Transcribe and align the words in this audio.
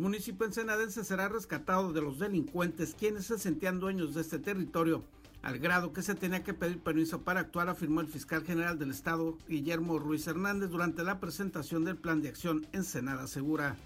Municipio 0.00 0.46
ensenadense 0.46 1.04
será 1.04 1.28
rescatado 1.28 1.92
de 1.92 2.00
los 2.00 2.18
delincuentes 2.18 2.96
quienes 2.98 3.26
se 3.26 3.38
sentían 3.38 3.80
dueños 3.80 4.14
de 4.14 4.22
este 4.22 4.38
territorio, 4.38 5.04
al 5.42 5.58
grado 5.58 5.92
que 5.92 6.00
se 6.00 6.14
tenía 6.14 6.42
que 6.42 6.54
pedir 6.54 6.78
permiso 6.78 7.20
para 7.20 7.40
actuar, 7.40 7.68
afirmó 7.68 8.00
el 8.00 8.06
fiscal 8.06 8.42
general 8.42 8.78
del 8.78 8.92
estado, 8.92 9.36
Guillermo 9.46 9.98
Ruiz 9.98 10.26
Hernández, 10.26 10.70
durante 10.70 11.04
la 11.04 11.20
presentación 11.20 11.84
del 11.84 11.98
plan 11.98 12.22
de 12.22 12.30
acción 12.30 12.66
Ensenada 12.72 13.26
Segura. 13.26 13.76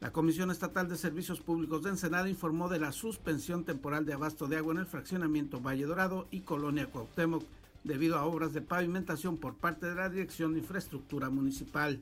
La 0.00 0.10
Comisión 0.10 0.50
Estatal 0.50 0.88
de 0.88 0.96
Servicios 0.96 1.40
Públicos 1.42 1.82
de 1.82 1.90
Ensenada 1.90 2.30
informó 2.30 2.70
de 2.70 2.78
la 2.78 2.92
suspensión 2.92 3.64
temporal 3.64 4.06
de 4.06 4.14
abasto 4.14 4.46
de 4.46 4.56
agua 4.56 4.72
en 4.72 4.80
el 4.80 4.86
fraccionamiento 4.86 5.60
Valle 5.60 5.84
Dorado 5.84 6.26
y 6.30 6.40
Colonia 6.40 6.86
Cuauhtémoc 6.86 7.44
debido 7.86 8.16
a 8.16 8.24
obras 8.24 8.52
de 8.52 8.62
pavimentación 8.62 9.38
por 9.38 9.54
parte 9.54 9.86
de 9.86 9.94
la 9.94 10.08
Dirección 10.08 10.52
de 10.52 10.60
Infraestructura 10.60 11.30
Municipal. 11.30 12.00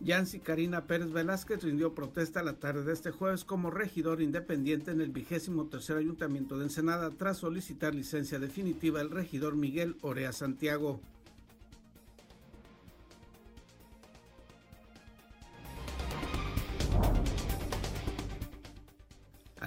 Yancy 0.00 0.40
Karina 0.40 0.86
Pérez 0.86 1.12
Velázquez 1.12 1.62
rindió 1.62 1.94
protesta 1.94 2.42
la 2.42 2.54
tarde 2.54 2.82
de 2.82 2.92
este 2.92 3.12
jueves 3.12 3.44
como 3.44 3.70
regidor 3.70 4.20
independiente 4.20 4.90
en 4.90 5.00
el 5.00 5.10
vigésimo 5.10 5.66
tercer 5.66 5.96
ayuntamiento 5.96 6.58
de 6.58 6.64
Ensenada 6.64 7.10
tras 7.10 7.38
solicitar 7.38 7.94
licencia 7.94 8.40
definitiva 8.40 9.00
el 9.00 9.10
regidor 9.10 9.54
Miguel 9.54 9.96
Orea 10.02 10.32
Santiago. 10.32 11.00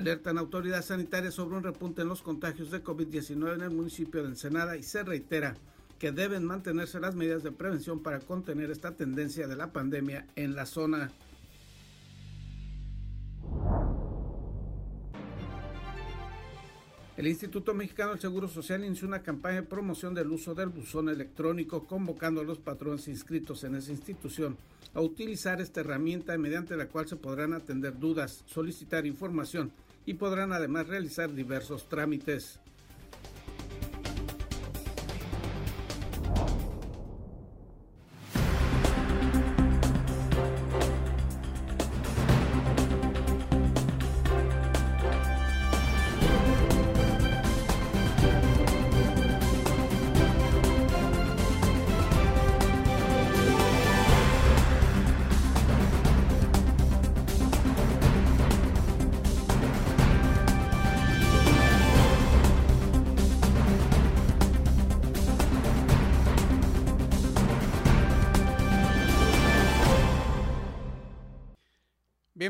Alertan 0.06 0.38
autoridades 0.38 0.86
sanitarias 0.86 1.34
sobre 1.34 1.58
un 1.58 1.64
repunte 1.64 2.04
en 2.04 2.10
los 2.10 2.22
contagios 2.22 2.70
de 2.70 2.84
COVID-19 2.84 3.56
en 3.56 3.62
el 3.62 3.72
municipio 3.72 4.22
de 4.22 4.30
Ensenada 4.30 4.78
y 4.78 4.84
se 4.84 5.02
reitera 5.02 5.56
que 5.98 6.12
deben 6.12 6.46
mantenerse 6.46 7.00
las 7.00 7.16
medidas 7.16 7.42
de 7.42 7.52
prevención 7.52 8.04
para 8.04 8.20
contener 8.20 8.70
esta 8.70 8.92
tendencia 8.92 9.48
de 9.48 9.56
la 9.56 9.74
pandemia 9.74 10.28
en 10.36 10.56
la 10.56 10.68
zona. 10.68 11.12
El 17.18 17.26
Instituto 17.26 17.74
Mexicano 17.74 18.12
del 18.12 18.20
Seguro 18.20 18.48
Social 18.48 18.86
inició 18.86 19.08
una 19.08 19.24
campaña 19.24 19.62
de 19.62 19.68
promoción 19.68 20.14
del 20.14 20.28
uso 20.28 20.54
del 20.54 20.70
buzón 20.70 21.10
electrónico, 21.10 21.88
convocando 21.88 22.42
a 22.42 22.44
los 22.44 22.60
patrones 22.60 23.08
inscritos 23.08 23.64
en 23.64 23.74
esa 23.74 23.92
institución 23.92 24.56
a 24.94 25.02
utilizar 25.02 25.62
esta 25.62 25.80
herramienta 25.80 26.38
mediante 26.38 26.78
la 26.78 26.90
cual 26.90 27.08
se 27.08 27.16
podrán 27.16 27.54
atender 27.54 27.98
dudas, 27.98 28.44
solicitar 28.46 29.08
información 29.08 29.72
y 30.06 30.16
podrán 30.16 30.54
además 30.54 30.88
realizar 30.88 31.34
diversos 31.34 31.90
trámites. 31.90 32.60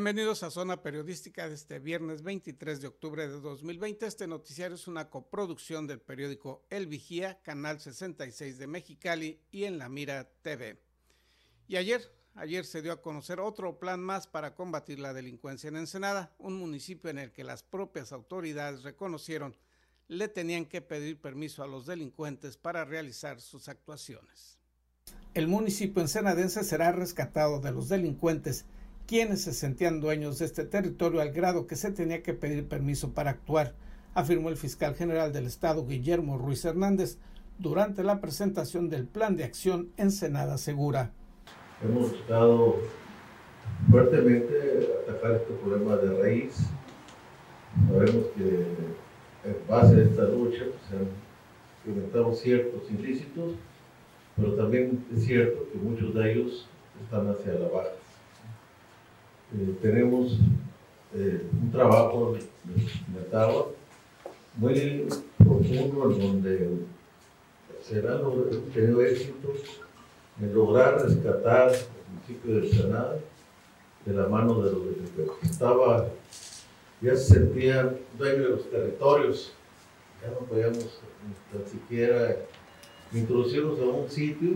Bienvenidos 0.05 0.43
a 0.43 0.51
Zona 0.51 0.83
Periodística 0.83 1.49
de 1.49 1.55
este 1.55 1.79
viernes 1.79 2.21
23 2.21 2.79
de 2.79 2.89
octubre 2.89 3.27
de 3.27 3.41
2020. 3.41 4.05
Este 4.05 4.27
noticiario 4.27 4.75
es 4.75 4.87
una 4.87 5.09
coproducción 5.09 5.87
del 5.87 5.99
periódico 5.99 6.63
El 6.69 6.85
Vigía, 6.85 7.41
Canal 7.41 7.79
66 7.79 8.59
de 8.59 8.67
Mexicali 8.67 9.39
y 9.49 9.63
en 9.63 9.79
La 9.79 9.89
Mira 9.89 10.29
TV. 10.43 10.79
Y 11.67 11.77
ayer, 11.77 12.03
ayer 12.35 12.65
se 12.65 12.83
dio 12.83 12.91
a 12.91 13.01
conocer 13.01 13.39
otro 13.39 13.79
plan 13.79 13.99
más 13.99 14.27
para 14.27 14.53
combatir 14.53 14.99
la 14.99 15.11
delincuencia 15.11 15.69
en 15.69 15.77
Ensenada, 15.77 16.35
un 16.37 16.53
municipio 16.53 17.09
en 17.09 17.17
el 17.17 17.31
que 17.31 17.43
las 17.43 17.63
propias 17.63 18.11
autoridades 18.11 18.83
reconocieron 18.83 19.57
le 20.07 20.27
tenían 20.27 20.65
que 20.65 20.83
pedir 20.83 21.19
permiso 21.19 21.63
a 21.63 21.67
los 21.67 21.87
delincuentes 21.87 22.57
para 22.57 22.85
realizar 22.85 23.41
sus 23.41 23.69
actuaciones. 23.69 24.59
El 25.33 25.47
municipio 25.47 26.03
ensenadense 26.03 26.63
será 26.63 26.91
rescatado 26.91 27.59
de 27.59 27.71
los 27.71 27.89
delincuentes 27.89 28.65
quienes 29.07 29.43
se 29.43 29.53
sentían 29.53 30.01
dueños 30.01 30.39
de 30.39 30.45
este 30.45 30.65
territorio 30.65 31.21
al 31.21 31.31
grado 31.31 31.67
que 31.67 31.75
se 31.75 31.91
tenía 31.91 32.23
que 32.23 32.33
pedir 32.33 32.67
permiso 32.67 33.11
para 33.11 33.31
actuar, 33.31 33.73
afirmó 34.13 34.49
el 34.49 34.57
fiscal 34.57 34.95
general 34.95 35.33
del 35.33 35.45
Estado 35.45 35.85
Guillermo 35.85 36.37
Ruiz 36.37 36.65
Hernández 36.65 37.17
durante 37.59 38.03
la 38.03 38.19
presentación 38.19 38.89
del 38.89 39.05
Plan 39.05 39.35
de 39.35 39.43
Acción 39.43 39.89
Ensenada 39.97 40.57
Segura. 40.57 41.11
Hemos 41.83 42.11
buscado 42.11 42.77
fuertemente 43.89 44.89
atacar 45.03 45.33
este 45.33 45.53
problema 45.53 45.97
de 45.97 46.21
raíz. 46.21 46.55
Sabemos 47.87 48.25
que 48.35 49.49
en 49.49 49.57
base 49.67 49.95
a 49.95 50.03
esta 50.03 50.23
lucha 50.23 50.63
pues, 50.63 50.81
se 50.89 50.95
han 50.95 51.07
implementado 51.85 52.33
ciertos 52.33 52.89
ilícitos, 52.89 53.53
pero 54.35 54.55
también 54.55 55.05
es 55.15 55.25
cierto 55.25 55.67
que 55.71 55.77
muchos 55.77 56.15
de 56.15 56.31
ellos 56.31 56.67
están 57.03 57.29
hacia 57.29 57.53
la 57.53 57.67
baja. 57.67 57.89
Eh, 59.53 59.75
tenemos 59.81 60.37
eh, 61.13 61.45
un 61.61 61.71
trabajo 61.71 62.33
de 62.33 62.41
muy 64.57 65.07
profundo 65.37 66.11
en 66.11 66.19
donde 66.19 66.69
se 67.81 67.99
han 67.99 68.21
tenido 68.73 69.01
éxito 69.01 69.53
en 70.41 70.53
lograr 70.53 71.01
rescatar 71.05 71.71
el 71.71 72.11
municipio 72.11 72.61
de 72.61 72.81
Sanada 72.81 73.17
de 74.05 74.13
la 74.13 74.27
mano 74.27 74.61
de 74.61 74.71
los 74.71 75.37
que 75.39 75.45
estaba 75.45 76.07
ya 77.01 77.15
se 77.15 77.33
sentían 77.35 77.97
dueños 78.17 78.43
de 78.43 78.49
los 78.49 78.71
territorios. 78.71 79.51
Ya 80.21 80.31
no 80.31 80.39
podíamos 80.47 80.99
ni 81.53 81.69
siquiera 81.69 82.37
introducirnos 83.13 83.79
a 83.79 83.83
un 83.83 84.09
sitio 84.09 84.53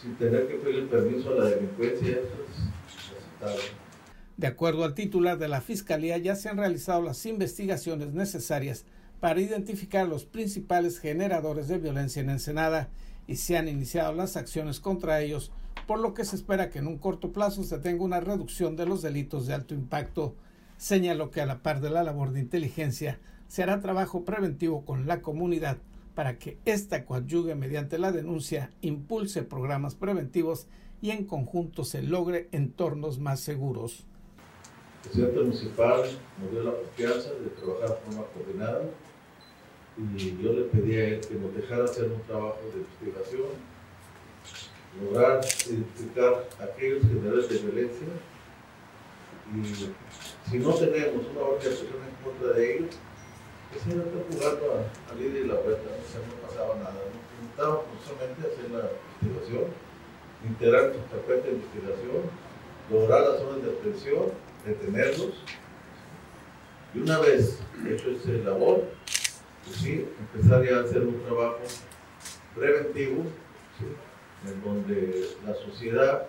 sin 0.00 0.16
tener 0.16 0.48
que 0.48 0.54
pedir 0.54 0.88
permiso 0.88 1.30
a 1.30 1.34
la 1.34 1.44
delincuencia 1.50 2.18
de 4.36 4.46
acuerdo 4.46 4.84
al 4.84 4.94
titular 4.94 5.38
de 5.38 5.48
la 5.48 5.60
Fiscalía, 5.60 6.18
ya 6.18 6.34
se 6.34 6.48
han 6.48 6.56
realizado 6.56 7.02
las 7.02 7.24
investigaciones 7.26 8.12
necesarias 8.12 8.84
para 9.20 9.40
identificar 9.40 10.08
los 10.08 10.24
principales 10.24 10.98
generadores 10.98 11.68
de 11.68 11.78
violencia 11.78 12.22
en 12.22 12.30
Ensenada 12.30 12.88
y 13.26 13.36
se 13.36 13.56
han 13.56 13.68
iniciado 13.68 14.12
las 14.12 14.36
acciones 14.36 14.80
contra 14.80 15.20
ellos, 15.20 15.52
por 15.86 16.00
lo 16.00 16.12
que 16.12 16.24
se 16.24 16.36
espera 16.36 16.70
que 16.70 16.80
en 16.80 16.88
un 16.88 16.98
corto 16.98 17.32
plazo 17.32 17.62
se 17.62 17.78
tenga 17.78 18.04
una 18.04 18.20
reducción 18.20 18.74
de 18.74 18.86
los 18.86 19.02
delitos 19.02 19.46
de 19.46 19.54
alto 19.54 19.74
impacto. 19.74 20.34
Señaló 20.76 21.30
que 21.30 21.40
a 21.40 21.46
la 21.46 21.62
par 21.62 21.80
de 21.80 21.90
la 21.90 22.02
labor 22.02 22.32
de 22.32 22.40
inteligencia 22.40 23.20
se 23.46 23.62
hará 23.62 23.80
trabajo 23.80 24.24
preventivo 24.24 24.84
con 24.84 25.06
la 25.06 25.20
comunidad 25.22 25.78
para 26.14 26.38
que 26.38 26.58
ésta 26.64 27.04
coadyugue 27.04 27.54
mediante 27.54 27.98
la 27.98 28.12
denuncia, 28.12 28.70
impulse 28.80 29.42
programas 29.42 29.94
preventivos 29.94 30.66
y 31.02 31.10
en 31.10 31.24
conjunto 31.24 31.84
se 31.84 32.00
logre 32.00 32.48
entornos 32.52 33.18
más 33.18 33.40
seguros. 33.40 34.06
El 35.04 35.10
presidente 35.10 35.40
municipal 35.40 36.02
nos 36.40 36.50
dio 36.52 36.62
la 36.62 36.72
confianza 36.72 37.30
de 37.32 37.50
trabajar 37.50 37.88
de 37.88 37.96
forma 37.96 38.22
coordinada 38.32 38.84
y 39.98 40.42
yo 40.42 40.52
le 40.52 40.62
pedí 40.62 40.94
a 40.94 41.08
él 41.08 41.20
que 41.20 41.34
nos 41.34 41.54
dejara 41.56 41.84
hacer 41.84 42.04
un 42.04 42.22
trabajo 42.22 42.60
de 42.72 42.78
investigación, 42.78 43.48
lograr 45.02 45.40
identificar 45.68 46.48
aquellos 46.60 47.02
generadores 47.02 47.48
de 47.48 47.58
violencia 47.58 48.08
y 49.52 50.50
si 50.50 50.58
no 50.58 50.72
tenemos 50.74 51.26
una 51.32 51.40
organización 51.40 51.98
en 51.98 52.24
contra 52.24 52.56
de 52.56 52.76
ellos, 52.76 52.94
pues 53.72 53.86
no 53.86 54.02
está 54.04 54.18
jugando 54.30 54.72
a, 54.72 55.12
a 55.12 55.18
y 55.18 55.44
la 55.48 55.54
vuelta, 55.54 55.82
¿no? 55.82 56.26
no 56.30 56.48
pasaba 56.48 56.74
nada. 56.76 56.94
¿no? 56.94 57.42
Intentábamos 57.42 57.84
solamente 58.06 58.40
hacer 58.46 58.70
la 58.70 58.88
investigación 59.20 59.91
integrar 60.46 60.94
nuestra 60.94 61.18
cuenta 61.26 61.46
de 61.46 61.54
investigación, 61.54 62.22
lograr 62.90 63.20
las 63.22 63.40
zonas 63.40 63.62
de 63.62 63.70
atención, 63.70 64.24
detenerlos. 64.66 65.32
Y 66.94 66.98
una 66.98 67.18
vez 67.20 67.58
hecho 67.88 68.10
ese 68.10 68.44
labor, 68.44 68.84
pues 69.64 69.76
sí, 69.76 70.06
empezar 70.34 70.64
ya 70.64 70.78
a 70.78 70.82
hacer 70.82 71.02
un 71.02 71.22
trabajo 71.22 71.60
preventivo, 72.54 73.24
en 74.46 74.62
donde 74.62 75.28
la 75.46 75.54
sociedad 75.54 76.26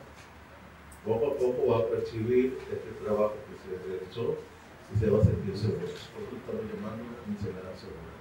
poco 1.05 1.27
a 1.27 1.37
poco 1.37 1.67
va 1.67 1.79
a 1.79 1.87
percibir 1.87 2.57
este 2.71 3.03
trabajo 3.03 3.33
que 3.49 3.57
se 3.57 3.87
realizó 3.89 4.37
y 4.95 4.99
se 4.99 5.09
va 5.09 5.21
a 5.21 5.25
sentir 5.25 5.57
seguro. 5.57 5.79
Por 5.79 5.87
eso 5.87 6.35
estamos 6.37 6.63
llamando 6.73 7.03
Ensenada 7.27 7.75
Segura. 7.75 8.13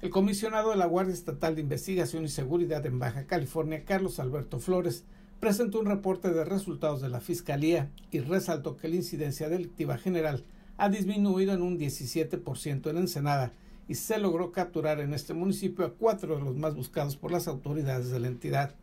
El 0.00 0.10
comisionado 0.10 0.70
de 0.70 0.76
la 0.76 0.86
Guardia 0.86 1.12
Estatal 1.12 1.54
de 1.54 1.62
Investigación 1.62 2.24
y 2.24 2.28
Seguridad 2.28 2.84
en 2.86 2.98
Baja 2.98 3.26
California, 3.26 3.84
Carlos 3.84 4.20
Alberto 4.20 4.58
Flores, 4.58 5.04
presentó 5.40 5.80
un 5.80 5.86
reporte 5.86 6.30
de 6.30 6.44
resultados 6.44 7.00
de 7.00 7.08
la 7.08 7.20
Fiscalía 7.20 7.90
y 8.10 8.20
resaltó 8.20 8.76
que 8.76 8.88
la 8.88 8.96
incidencia 8.96 9.48
delictiva 9.48 9.96
general 9.96 10.44
ha 10.76 10.90
disminuido 10.90 11.54
en 11.54 11.62
un 11.62 11.78
17% 11.78 12.90
en 12.90 12.96
Ensenada 12.98 13.52
y 13.88 13.94
se 13.94 14.18
logró 14.18 14.52
capturar 14.52 15.00
en 15.00 15.14
este 15.14 15.34
municipio 15.34 15.84
a 15.84 15.94
cuatro 15.94 16.36
de 16.36 16.44
los 16.44 16.56
más 16.56 16.74
buscados 16.74 17.16
por 17.16 17.32
las 17.32 17.48
autoridades 17.48 18.10
de 18.10 18.20
la 18.20 18.28
entidad. 18.28 18.74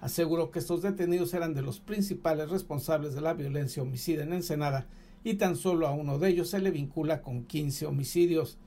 Aseguró 0.00 0.50
que 0.50 0.58
estos 0.58 0.82
detenidos 0.82 1.32
eran 1.32 1.54
de 1.54 1.62
los 1.62 1.80
principales 1.80 2.50
responsables 2.50 3.14
de 3.14 3.22
la 3.22 3.34
violencia 3.34 3.82
homicida 3.82 4.22
en 4.22 4.34
Ensenada 4.34 4.86
y 5.24 5.34
tan 5.34 5.56
solo 5.56 5.86
a 5.86 5.92
uno 5.92 6.18
de 6.18 6.28
ellos 6.28 6.50
se 6.50 6.60
le 6.60 6.70
vincula 6.70 7.22
con 7.22 7.44
15 7.44 7.86
homicidios. 7.86 8.58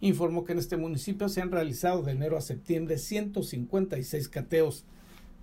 Informó 0.00 0.44
que 0.44 0.52
en 0.52 0.58
este 0.58 0.76
municipio 0.76 1.28
se 1.28 1.42
han 1.42 1.50
realizado 1.50 2.02
de 2.02 2.12
enero 2.12 2.36
a 2.36 2.40
septiembre 2.40 2.98
156 2.98 4.28
cateos. 4.28 4.84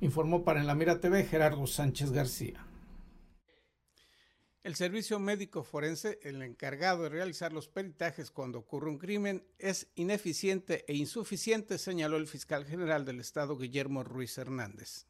Informó 0.00 0.44
para 0.44 0.60
En 0.60 0.66
la 0.66 0.74
Mira 0.74 1.00
TV 1.00 1.24
Gerardo 1.24 1.66
Sánchez 1.66 2.12
García. 2.12 2.64
El 4.62 4.74
servicio 4.74 5.18
médico 5.18 5.64
forense, 5.64 6.18
el 6.22 6.42
encargado 6.42 7.04
de 7.04 7.08
realizar 7.08 7.52
los 7.52 7.68
peritajes 7.68 8.30
cuando 8.30 8.58
ocurre 8.58 8.90
un 8.90 8.98
crimen, 8.98 9.44
es 9.58 9.88
ineficiente 9.94 10.84
e 10.86 10.94
insuficiente, 10.94 11.78
señaló 11.78 12.16
el 12.16 12.26
fiscal 12.26 12.64
general 12.64 13.04
del 13.04 13.18
Estado, 13.18 13.56
Guillermo 13.56 14.04
Ruiz 14.04 14.36
Hernández. 14.36 15.06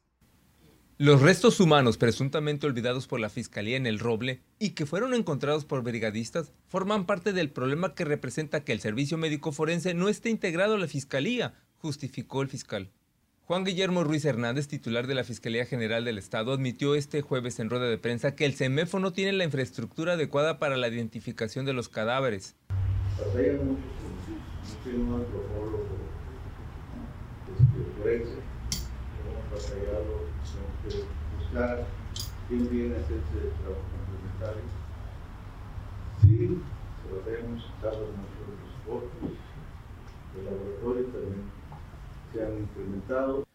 Los 0.97 1.21
restos 1.21 1.59
humanos 1.59 1.97
presuntamente 1.97 2.67
olvidados 2.67 3.07
por 3.07 3.19
la 3.19 3.29
Fiscalía 3.29 3.77
en 3.77 3.85
el 3.85 3.99
Roble 3.99 4.41
y 4.59 4.71
que 4.71 4.85
fueron 4.85 5.13
encontrados 5.13 5.65
por 5.65 5.83
brigadistas 5.83 6.51
forman 6.67 7.05
parte 7.05 7.31
del 7.31 7.51
problema 7.51 7.95
que 7.95 8.05
representa 8.05 8.63
que 8.63 8.71
el 8.71 8.81
servicio 8.81 9.17
médico 9.17 9.51
forense 9.51 9.93
no 9.93 10.09
esté 10.09 10.29
integrado 10.29 10.75
a 10.75 10.77
la 10.77 10.87
Fiscalía, 10.87 11.53
justificó 11.77 12.41
el 12.41 12.49
fiscal. 12.49 12.91
Juan 13.49 13.63
Guillermo 13.63 14.03
Ruiz 14.03 14.23
Hernández, 14.25 14.67
titular 14.67 15.07
de 15.07 15.15
la 15.15 15.23
Fiscalía 15.23 15.65
General 15.65 16.05
del 16.05 16.19
Estado, 16.19 16.53
admitió 16.53 16.93
este 16.93 17.23
jueves 17.23 17.59
en 17.59 17.71
rueda 17.71 17.89
de 17.89 17.97
prensa 17.97 18.35
que 18.35 18.45
el 18.45 18.53
CEMEFO 18.53 18.99
no 18.99 19.11
tiene 19.11 19.33
la 19.33 19.43
infraestructura 19.43 20.13
adecuada 20.13 20.59
para 20.59 20.77
la 20.77 20.87
identificación 20.87 21.65
de 21.65 21.73
los 21.73 21.89
cadáveres. 21.89 22.55
Sí, 36.21 36.27
se 36.27 37.09
mucho 37.47 37.65
los 38.87 40.45
laboratorio 40.45 41.05
también 41.05 41.58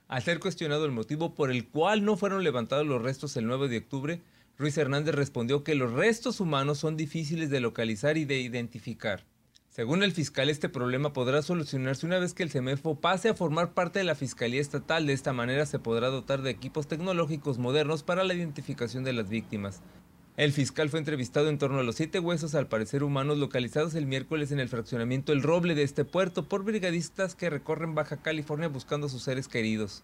Al 0.08 0.22
ser 0.22 0.40
cuestionado 0.40 0.84
el 0.84 0.92
motivo 0.92 1.34
por 1.34 1.50
el 1.50 1.66
cual 1.68 2.04
no 2.04 2.16
fueron 2.16 2.44
levantados 2.44 2.86
los 2.86 3.02
restos 3.02 3.36
el 3.36 3.46
9 3.46 3.68
de 3.68 3.78
octubre, 3.78 4.20
Ruiz 4.58 4.78
Hernández 4.78 5.14
respondió 5.14 5.64
que 5.64 5.74
los 5.74 5.92
restos 5.92 6.40
humanos 6.40 6.78
son 6.78 6.96
difíciles 6.96 7.50
de 7.50 7.60
localizar 7.60 8.16
y 8.16 8.24
de 8.24 8.38
identificar. 8.38 9.24
Según 9.74 10.04
el 10.04 10.12
fiscal, 10.12 10.48
este 10.50 10.68
problema 10.68 11.12
podrá 11.12 11.42
solucionarse 11.42 12.06
una 12.06 12.20
vez 12.20 12.32
que 12.32 12.44
el 12.44 12.50
CEMEFO 12.50 13.00
pase 13.00 13.30
a 13.30 13.34
formar 13.34 13.74
parte 13.74 13.98
de 13.98 14.04
la 14.04 14.14
Fiscalía 14.14 14.60
Estatal. 14.60 15.04
De 15.04 15.12
esta 15.12 15.32
manera 15.32 15.66
se 15.66 15.80
podrá 15.80 16.10
dotar 16.10 16.42
de 16.42 16.50
equipos 16.50 16.86
tecnológicos 16.86 17.58
modernos 17.58 18.04
para 18.04 18.22
la 18.22 18.34
identificación 18.34 19.02
de 19.02 19.14
las 19.14 19.28
víctimas. 19.28 19.82
El 20.36 20.52
fiscal 20.52 20.90
fue 20.90 20.98
entrevistado 20.98 21.48
en 21.48 21.58
torno 21.58 21.78
a 21.78 21.84
los 21.84 21.94
siete 21.94 22.18
huesos, 22.18 22.56
al 22.56 22.66
parecer 22.66 23.04
humanos, 23.04 23.38
localizados 23.38 23.94
el 23.94 24.06
miércoles 24.06 24.50
en 24.50 24.58
el 24.58 24.68
fraccionamiento 24.68 25.32
El 25.32 25.44
Roble 25.44 25.76
de 25.76 25.84
este 25.84 26.04
puerto 26.04 26.48
por 26.48 26.64
brigadistas 26.64 27.36
que 27.36 27.50
recorren 27.50 27.94
Baja 27.94 28.16
California 28.16 28.66
buscando 28.66 29.06
a 29.06 29.10
sus 29.10 29.22
seres 29.22 29.46
queridos. 29.46 30.02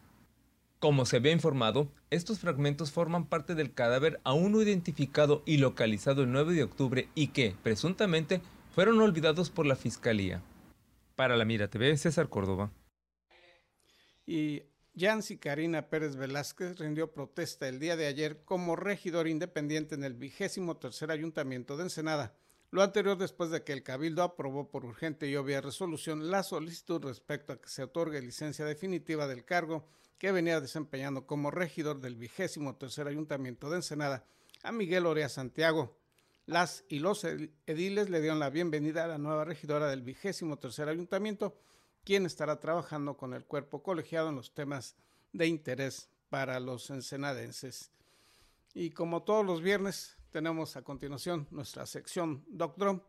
Como 0.79 1.05
se 1.05 1.17
había 1.17 1.33
informado, 1.33 1.89
estos 2.11 2.39
fragmentos 2.39 2.93
forman 2.93 3.27
parte 3.27 3.57
del 3.57 3.75
cadáver 3.75 4.21
aún 4.23 4.53
no 4.53 4.63
identificado 4.63 5.43
y 5.47 5.57
localizado 5.57 6.23
el 6.23 6.31
9 6.31 6.55
de 6.55 6.63
octubre 6.63 7.09
y 7.17 7.29
que, 7.29 7.57
presuntamente, 7.65 8.41
fueron 8.73 9.01
olvidados 9.01 9.51
por 9.51 9.67
la 9.67 9.75
Fiscalía. 9.75 10.43
Para 11.17 11.37
la 11.37 11.45
Mira 11.45 11.69
TV, 11.69 11.97
César 11.97 12.29
Córdoba. 12.29 12.71
Yancy 14.95 15.39
Karina 15.39 15.89
Pérez 15.89 16.17
Velázquez 16.17 16.79
rindió 16.79 17.13
protesta 17.13 17.69
el 17.69 17.79
día 17.79 17.97
de 17.97 18.07
ayer 18.07 18.45
como 18.45 18.75
regidor 18.75 19.29
independiente 19.29 19.95
en 19.95 20.03
el 20.03 20.15
vigésimo 20.15 20.77
tercer 20.79 21.11
ayuntamiento 21.11 21.77
de 21.77 21.85
Ensenada. 21.85 22.35
Lo 22.73 22.83
anterior 22.83 23.17
después 23.17 23.51
de 23.51 23.63
que 23.63 23.73
el 23.73 23.83
Cabildo 23.83 24.23
aprobó 24.23 24.69
por 24.69 24.85
urgente 24.85 25.29
y 25.29 25.37
obvia 25.37 25.61
resolución 25.61 26.31
la 26.31 26.43
solicitud 26.43 27.03
respecto 27.05 27.53
a 27.53 27.61
que 27.61 27.69
se 27.69 27.85
otorgue 27.85 28.21
licencia 28.21 28.65
definitiva 28.65 29.27
del 29.27 29.45
cargo 29.45 29.87
que 30.19 30.33
venía 30.33 30.61
desempeñando 30.61 31.27
como 31.27 31.51
regidor 31.51 32.01
del 32.01 32.17
vigésimo 32.17 32.77
tercer 32.77 33.07
ayuntamiento 33.07 33.71
de 33.71 33.77
Ensenada 33.77 34.25
a 34.63 34.73
Miguel 34.73 35.07
Orea 35.07 35.29
Santiago. 35.29 35.97
Las 36.47 36.85
y 36.89 36.99
los 36.99 37.25
ediles 37.25 38.11
le 38.11 38.21
dieron 38.21 38.41
la 38.41 38.51
bienvenida 38.51 39.05
a 39.05 39.09
la 39.09 39.19
nueva 39.19 39.45
regidora 39.45 39.89
del 39.89 40.03
vigésimo 40.03 40.59
tercer 40.59 40.89
ayuntamiento, 40.89 41.57
quien 42.05 42.27
estará 42.27 42.61
trabajando 42.61 43.17
con 43.17 43.35
el 43.35 43.45
cuerpo 43.45 43.83
colegiado 43.83 44.29
en 44.29 44.37
los 44.37 44.53
temas 44.55 44.97
de 45.33 45.47
interés 45.47 46.09
para 46.29 46.61
los 46.61 46.91
ensenadenses. 46.91 47.91
Y 48.75 48.91
como 48.91 49.23
todos 49.23 49.45
los 49.45 49.61
viernes, 49.61 50.17
tenemos 50.31 50.77
a 50.77 50.83
continuación 50.83 51.49
nuestra 51.51 51.87
sección 51.87 52.45
Doctor, 52.49 53.05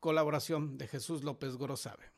colaboración 0.00 0.78
de 0.78 0.88
Jesús 0.88 1.24
López 1.24 1.56
Gorosabe. 1.56 2.12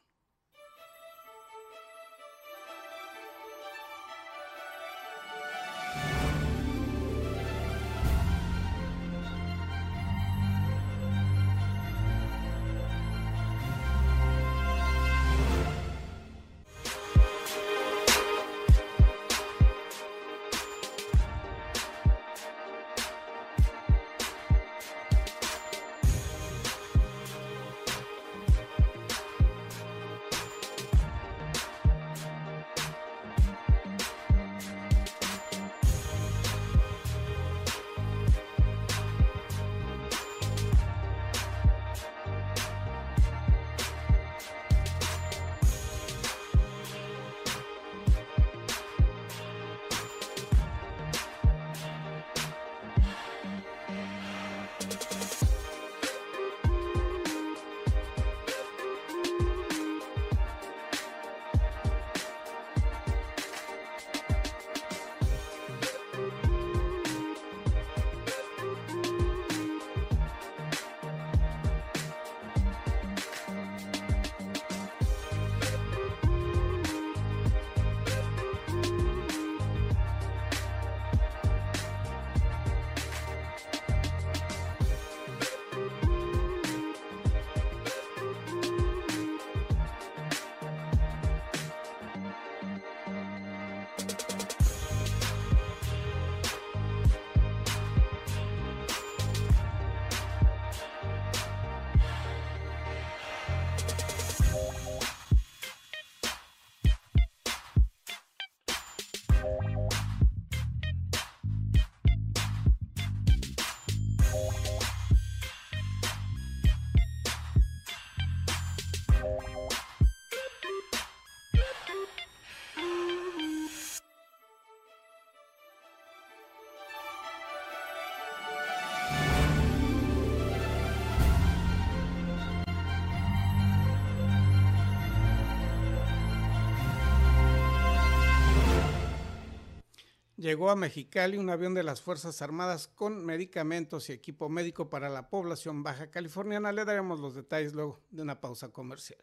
Llegó 140.45 140.69
a 140.69 140.77
Mexicali 140.77 141.39
un 141.39 141.49
avión 141.49 141.73
de 141.73 141.83
las 141.83 142.03
Fuerzas 142.03 142.43
Armadas 142.43 142.87
con 142.87 143.25
medicamentos 143.25 144.11
y 144.11 144.13
equipo 144.13 144.51
médico 144.51 144.91
para 144.91 145.09
la 145.09 145.31
población 145.31 145.83
baja 145.83 146.11
californiana. 146.11 146.71
Le 146.71 146.85
daremos 146.85 147.19
los 147.19 147.35
detalles 147.35 147.73
luego 147.73 147.99
de 148.11 148.21
una 148.21 148.43
pausa 148.43 148.69
comercial. 148.69 149.23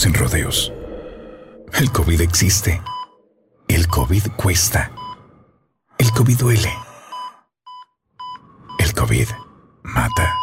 sin 0.00 0.14
rodeos. 0.14 0.72
El 1.74 1.92
COVID 1.92 2.22
existe. 2.22 2.80
El 3.68 3.86
COVID 3.86 4.28
cuesta. 4.34 4.90
El 5.98 6.10
COVID 6.12 6.38
duele. 6.38 6.72
El 8.78 8.94
COVID 8.94 9.28
mata. 9.82 10.34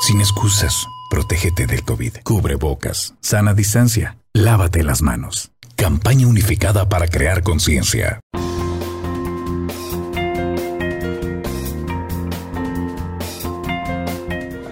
Sin 0.00 0.18
excusas, 0.20 0.86
protégete 1.10 1.66
del 1.66 1.84
COVID. 1.84 2.16
Cubre 2.24 2.54
bocas, 2.54 3.14
sana 3.20 3.52
distancia, 3.52 4.16
lávate 4.32 4.82
las 4.82 5.02
manos. 5.02 5.52
Campaña 5.76 6.26
unificada 6.26 6.88
para 6.88 7.06
crear 7.06 7.42
conciencia. 7.42 8.18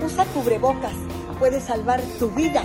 Usa 0.02 0.24
cubrebocas. 0.32 0.94
Puede 1.38 1.60
salvar 1.60 2.00
tu 2.18 2.30
vida 2.30 2.64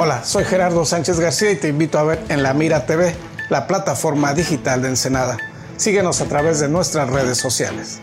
Hola, 0.00 0.22
soy 0.22 0.44
Gerardo 0.44 0.84
Sánchez 0.84 1.18
García 1.18 1.50
y 1.50 1.56
te 1.56 1.66
invito 1.66 1.98
a 1.98 2.04
ver 2.04 2.24
en 2.28 2.44
La 2.44 2.54
Mira 2.54 2.86
TV, 2.86 3.16
la 3.50 3.66
plataforma 3.66 4.32
digital 4.32 4.80
de 4.80 4.90
Ensenada. 4.90 5.36
Síguenos 5.76 6.20
a 6.20 6.28
través 6.28 6.60
de 6.60 6.68
nuestras 6.68 7.10
redes 7.10 7.36
sociales. 7.36 8.00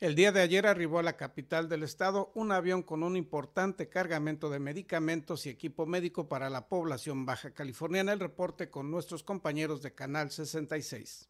El 0.00 0.14
día 0.14 0.32
de 0.32 0.40
ayer 0.40 0.66
arribó 0.66 1.00
a 1.00 1.02
la 1.02 1.18
capital 1.18 1.68
del 1.68 1.82
estado 1.82 2.32
un 2.34 2.52
avión 2.52 2.82
con 2.82 3.02
un 3.02 3.18
importante 3.18 3.90
cargamento 3.90 4.48
de 4.48 4.60
medicamentos 4.60 5.44
y 5.44 5.50
equipo 5.50 5.84
médico 5.84 6.26
para 6.26 6.48
la 6.48 6.68
población 6.68 7.26
baja 7.26 7.50
californiana. 7.50 8.14
El 8.14 8.20
reporte 8.20 8.70
con 8.70 8.90
nuestros 8.90 9.22
compañeros 9.22 9.82
de 9.82 9.92
Canal 9.92 10.30
66. 10.30 11.28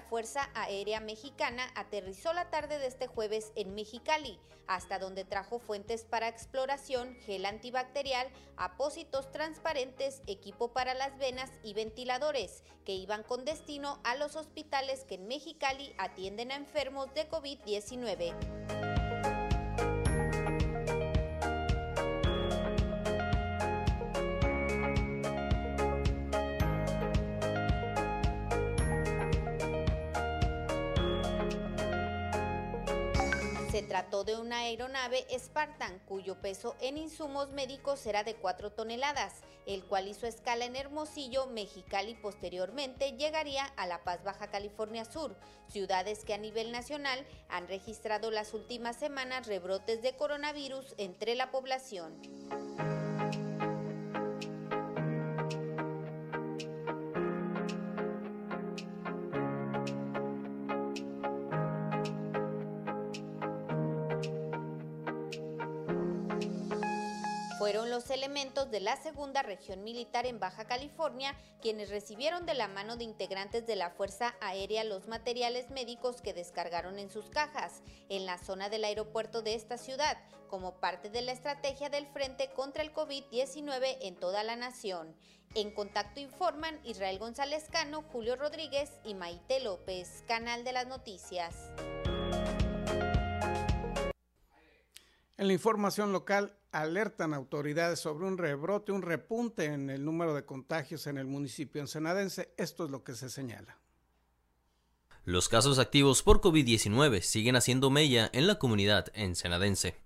Fuerza 0.00 0.48
Aérea 0.54 1.00
Mexicana 1.00 1.70
aterrizó 1.74 2.32
la 2.32 2.50
tarde 2.50 2.78
de 2.78 2.86
este 2.86 3.06
jueves 3.06 3.52
en 3.56 3.74
Mexicali, 3.74 4.38
hasta 4.66 4.98
donde 4.98 5.24
trajo 5.24 5.58
fuentes 5.58 6.04
para 6.04 6.28
exploración, 6.28 7.16
gel 7.26 7.46
antibacterial, 7.46 8.28
apósitos 8.56 9.30
transparentes, 9.30 10.22
equipo 10.26 10.72
para 10.72 10.94
las 10.94 11.16
venas 11.18 11.50
y 11.62 11.74
ventiladores, 11.74 12.62
que 12.84 12.94
iban 12.94 13.22
con 13.22 13.44
destino 13.44 14.00
a 14.04 14.16
los 14.16 14.36
hospitales 14.36 15.04
que 15.04 15.16
en 15.16 15.28
Mexicali 15.28 15.94
atienden 15.98 16.52
a 16.52 16.56
enfermos 16.56 17.12
de 17.14 17.28
COVID-19. 17.28 18.63
Se 33.74 33.82
trató 33.82 34.22
de 34.22 34.36
una 34.36 34.58
aeronave 34.58 35.26
Spartan 35.36 35.98
cuyo 36.06 36.40
peso 36.40 36.76
en 36.80 36.96
insumos 36.96 37.50
médicos 37.50 38.06
era 38.06 38.22
de 38.22 38.36
4 38.36 38.70
toneladas, 38.70 39.40
el 39.66 39.84
cual 39.84 40.06
hizo 40.06 40.28
escala 40.28 40.64
en 40.64 40.76
Hermosillo, 40.76 41.48
Mexicali 41.48 42.12
y 42.12 42.14
posteriormente 42.14 43.16
llegaría 43.16 43.64
a 43.64 43.88
La 43.88 44.04
Paz, 44.04 44.22
Baja 44.22 44.48
California 44.48 45.04
Sur, 45.04 45.36
ciudades 45.66 46.24
que 46.24 46.34
a 46.34 46.38
nivel 46.38 46.70
nacional 46.70 47.26
han 47.48 47.66
registrado 47.66 48.30
las 48.30 48.54
últimas 48.54 48.94
semanas 48.94 49.48
rebrotes 49.48 50.02
de 50.02 50.14
coronavirus 50.14 50.94
entre 50.96 51.34
la 51.34 51.50
población. 51.50 52.14
De 68.74 68.80
la 68.80 68.96
segunda 68.96 69.44
región 69.44 69.84
militar 69.84 70.26
en 70.26 70.40
Baja 70.40 70.64
California 70.64 71.36
quienes 71.62 71.90
recibieron 71.90 72.44
de 72.44 72.54
la 72.54 72.66
mano 72.66 72.96
de 72.96 73.04
integrantes 73.04 73.68
de 73.68 73.76
la 73.76 73.90
Fuerza 73.90 74.34
Aérea 74.40 74.82
los 74.82 75.06
materiales 75.06 75.70
médicos 75.70 76.20
que 76.20 76.34
descargaron 76.34 76.98
en 76.98 77.08
sus 77.08 77.30
cajas 77.30 77.84
en 78.08 78.26
la 78.26 78.36
zona 78.36 78.68
del 78.68 78.82
aeropuerto 78.82 79.42
de 79.42 79.54
esta 79.54 79.78
ciudad, 79.78 80.18
como 80.48 80.80
parte 80.80 81.08
de 81.08 81.22
la 81.22 81.30
estrategia 81.30 81.88
del 81.88 82.08
Frente 82.08 82.50
contra 82.52 82.82
el 82.82 82.92
COVID-19 82.92 83.98
en 84.00 84.16
toda 84.16 84.42
la 84.42 84.56
nación. 84.56 85.14
En 85.54 85.70
contacto 85.70 86.18
informan 86.18 86.80
Israel 86.82 87.20
González 87.20 87.68
Cano, 87.70 88.02
Julio 88.02 88.34
Rodríguez 88.34 88.90
y 89.04 89.14
Maite 89.14 89.60
López, 89.60 90.24
Canal 90.26 90.64
de 90.64 90.72
las 90.72 90.88
Noticias. 90.88 91.54
En 95.36 95.48
la 95.48 95.52
información 95.52 96.12
local, 96.12 96.56
alertan 96.70 97.34
autoridades 97.34 97.98
sobre 97.98 98.26
un 98.26 98.38
rebrote, 98.38 98.92
un 98.92 99.02
repunte 99.02 99.64
en 99.64 99.90
el 99.90 100.04
número 100.04 100.32
de 100.32 100.44
contagios 100.44 101.08
en 101.08 101.18
el 101.18 101.26
municipio 101.26 101.80
ensenadense. 101.80 102.52
Esto 102.56 102.84
es 102.84 102.90
lo 102.90 103.02
que 103.02 103.14
se 103.14 103.28
señala. 103.28 103.78
Los 105.24 105.48
casos 105.48 105.78
activos 105.78 106.22
por 106.22 106.40
COVID-19 106.40 107.22
siguen 107.22 107.56
haciendo 107.56 107.90
mella 107.90 108.30
en 108.32 108.46
la 108.46 108.58
comunidad 108.58 109.06
ensenadense. 109.14 109.96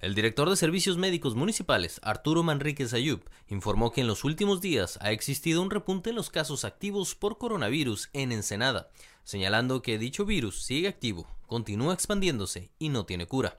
El 0.00 0.14
director 0.14 0.48
de 0.48 0.56
Servicios 0.56 0.96
Médicos 0.96 1.34
Municipales, 1.34 2.00
Arturo 2.02 2.42
Manríquez 2.42 2.94
Ayub, 2.94 3.20
informó 3.48 3.90
que 3.90 4.02
en 4.02 4.06
los 4.06 4.24
últimos 4.24 4.60
días 4.60 4.98
ha 5.02 5.10
existido 5.10 5.60
un 5.60 5.70
repunte 5.70 6.10
en 6.10 6.16
los 6.16 6.30
casos 6.30 6.64
activos 6.64 7.14
por 7.14 7.36
coronavirus 7.36 8.08
en 8.12 8.30
Ensenada, 8.32 8.88
señalando 9.24 9.82
que 9.82 9.98
dicho 9.98 10.24
virus 10.24 10.62
sigue 10.62 10.88
activo, 10.88 11.26
continúa 11.46 11.92
expandiéndose 11.92 12.70
y 12.78 12.90
no 12.90 13.04
tiene 13.04 13.26
cura. 13.26 13.58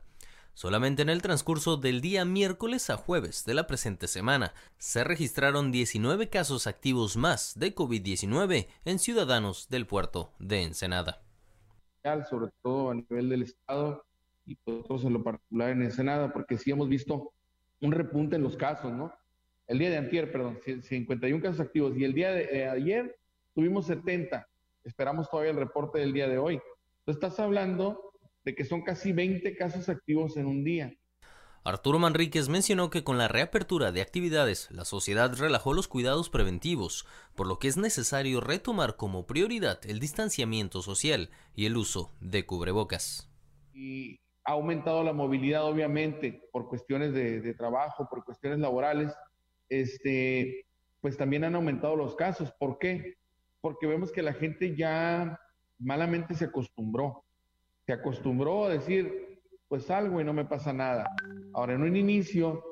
Solamente 0.59 1.03
en 1.03 1.09
el 1.09 1.21
transcurso 1.21 1.77
del 1.77 2.01
día 2.01 2.25
miércoles 2.25 2.89
a 2.89 2.97
jueves 2.97 3.45
de 3.45 3.53
la 3.53 3.65
presente 3.65 4.09
semana 4.09 4.53
se 4.77 5.05
registraron 5.05 5.71
19 5.71 6.27
casos 6.27 6.67
activos 6.67 7.15
más 7.15 7.57
de 7.57 7.73
COVID-19 7.73 8.67
en 8.83 8.99
ciudadanos 8.99 9.69
del 9.69 9.87
puerto 9.87 10.33
de 10.37 10.63
Ensenada. 10.63 11.21
Sobre 12.29 12.51
todo 12.61 12.91
a 12.91 12.95
nivel 12.95 13.29
del 13.29 13.43
Estado 13.43 14.03
y 14.45 14.57
nosotros 14.65 15.05
en 15.05 15.13
lo 15.13 15.23
particular 15.23 15.69
en 15.69 15.81
Ensenada, 15.81 16.33
porque 16.33 16.57
sí 16.57 16.71
hemos 16.71 16.89
visto 16.89 17.31
un 17.79 17.93
repunte 17.93 18.35
en 18.35 18.43
los 18.43 18.57
casos, 18.57 18.91
¿no? 18.91 19.13
El 19.65 19.79
día 19.79 19.91
de 19.91 19.97
antier, 19.97 20.29
perdón, 20.29 20.59
51 20.81 21.41
casos 21.41 21.61
activos 21.61 21.95
y 21.95 22.03
el 22.03 22.13
día 22.13 22.33
de 22.33 22.43
eh, 22.51 22.67
ayer 22.67 23.17
tuvimos 23.55 23.85
70. 23.85 24.45
Esperamos 24.83 25.29
todavía 25.29 25.51
el 25.51 25.57
reporte 25.57 25.99
del 25.99 26.11
día 26.11 26.27
de 26.27 26.37
hoy. 26.37 26.55
Entonces 26.55 27.23
estás 27.23 27.39
hablando 27.39 28.08
de 28.49 28.55
que 28.55 28.65
son 28.65 28.81
casi 28.81 29.11
20 29.11 29.55
casos 29.55 29.89
activos 29.89 30.35
en 30.35 30.47
un 30.47 30.63
día. 30.63 30.91
Arturo 31.63 31.99
Manríquez 31.99 32.49
mencionó 32.49 32.89
que 32.89 33.03
con 33.03 33.19
la 33.19 33.27
reapertura 33.27 33.91
de 33.91 34.01
actividades, 34.01 34.71
la 34.71 34.85
sociedad 34.85 35.31
relajó 35.37 35.75
los 35.75 35.87
cuidados 35.87 36.31
preventivos, 36.31 37.05
por 37.35 37.45
lo 37.45 37.59
que 37.59 37.67
es 37.67 37.77
necesario 37.77 38.41
retomar 38.41 38.95
como 38.95 39.27
prioridad 39.27 39.79
el 39.85 39.99
distanciamiento 39.99 40.81
social 40.81 41.29
y 41.53 41.67
el 41.67 41.77
uso 41.77 42.11
de 42.21 42.47
cubrebocas. 42.47 43.29
Y 43.71 44.15
ha 44.45 44.53
aumentado 44.53 45.03
la 45.03 45.13
movilidad, 45.13 45.65
obviamente, 45.65 46.49
por 46.51 46.69
cuestiones 46.69 47.13
de, 47.13 47.53
trabajo, 47.53 48.07
por 48.09 48.25
cuestiones 48.25 48.57
laborales, 48.57 49.13
este, 49.69 50.65
pues 51.01 51.17
también 51.17 51.43
han 51.43 51.53
aumentado 51.53 51.95
los 51.95 52.15
casos. 52.15 52.51
¿Por 52.53 52.79
qué? 52.79 53.13
Porque 53.61 53.85
vemos 53.85 54.11
que 54.11 54.23
la 54.23 54.33
gente 54.33 54.75
ya 54.75 55.39
malamente 55.77 56.33
se 56.33 56.45
acostumbró 56.45 57.25
se 57.89 57.93
acostumbró 57.93 58.65
a 58.65 58.69
decir, 58.69 59.39
pues 59.67 59.85
salgo 59.85 60.21
y 60.21 60.23
no 60.23 60.31
me 60.31 60.45
pasa 60.45 60.71
nada. 60.71 61.09
Ahora, 61.55 61.73
en 61.73 61.81
un 61.81 61.95
inicio, 61.95 62.63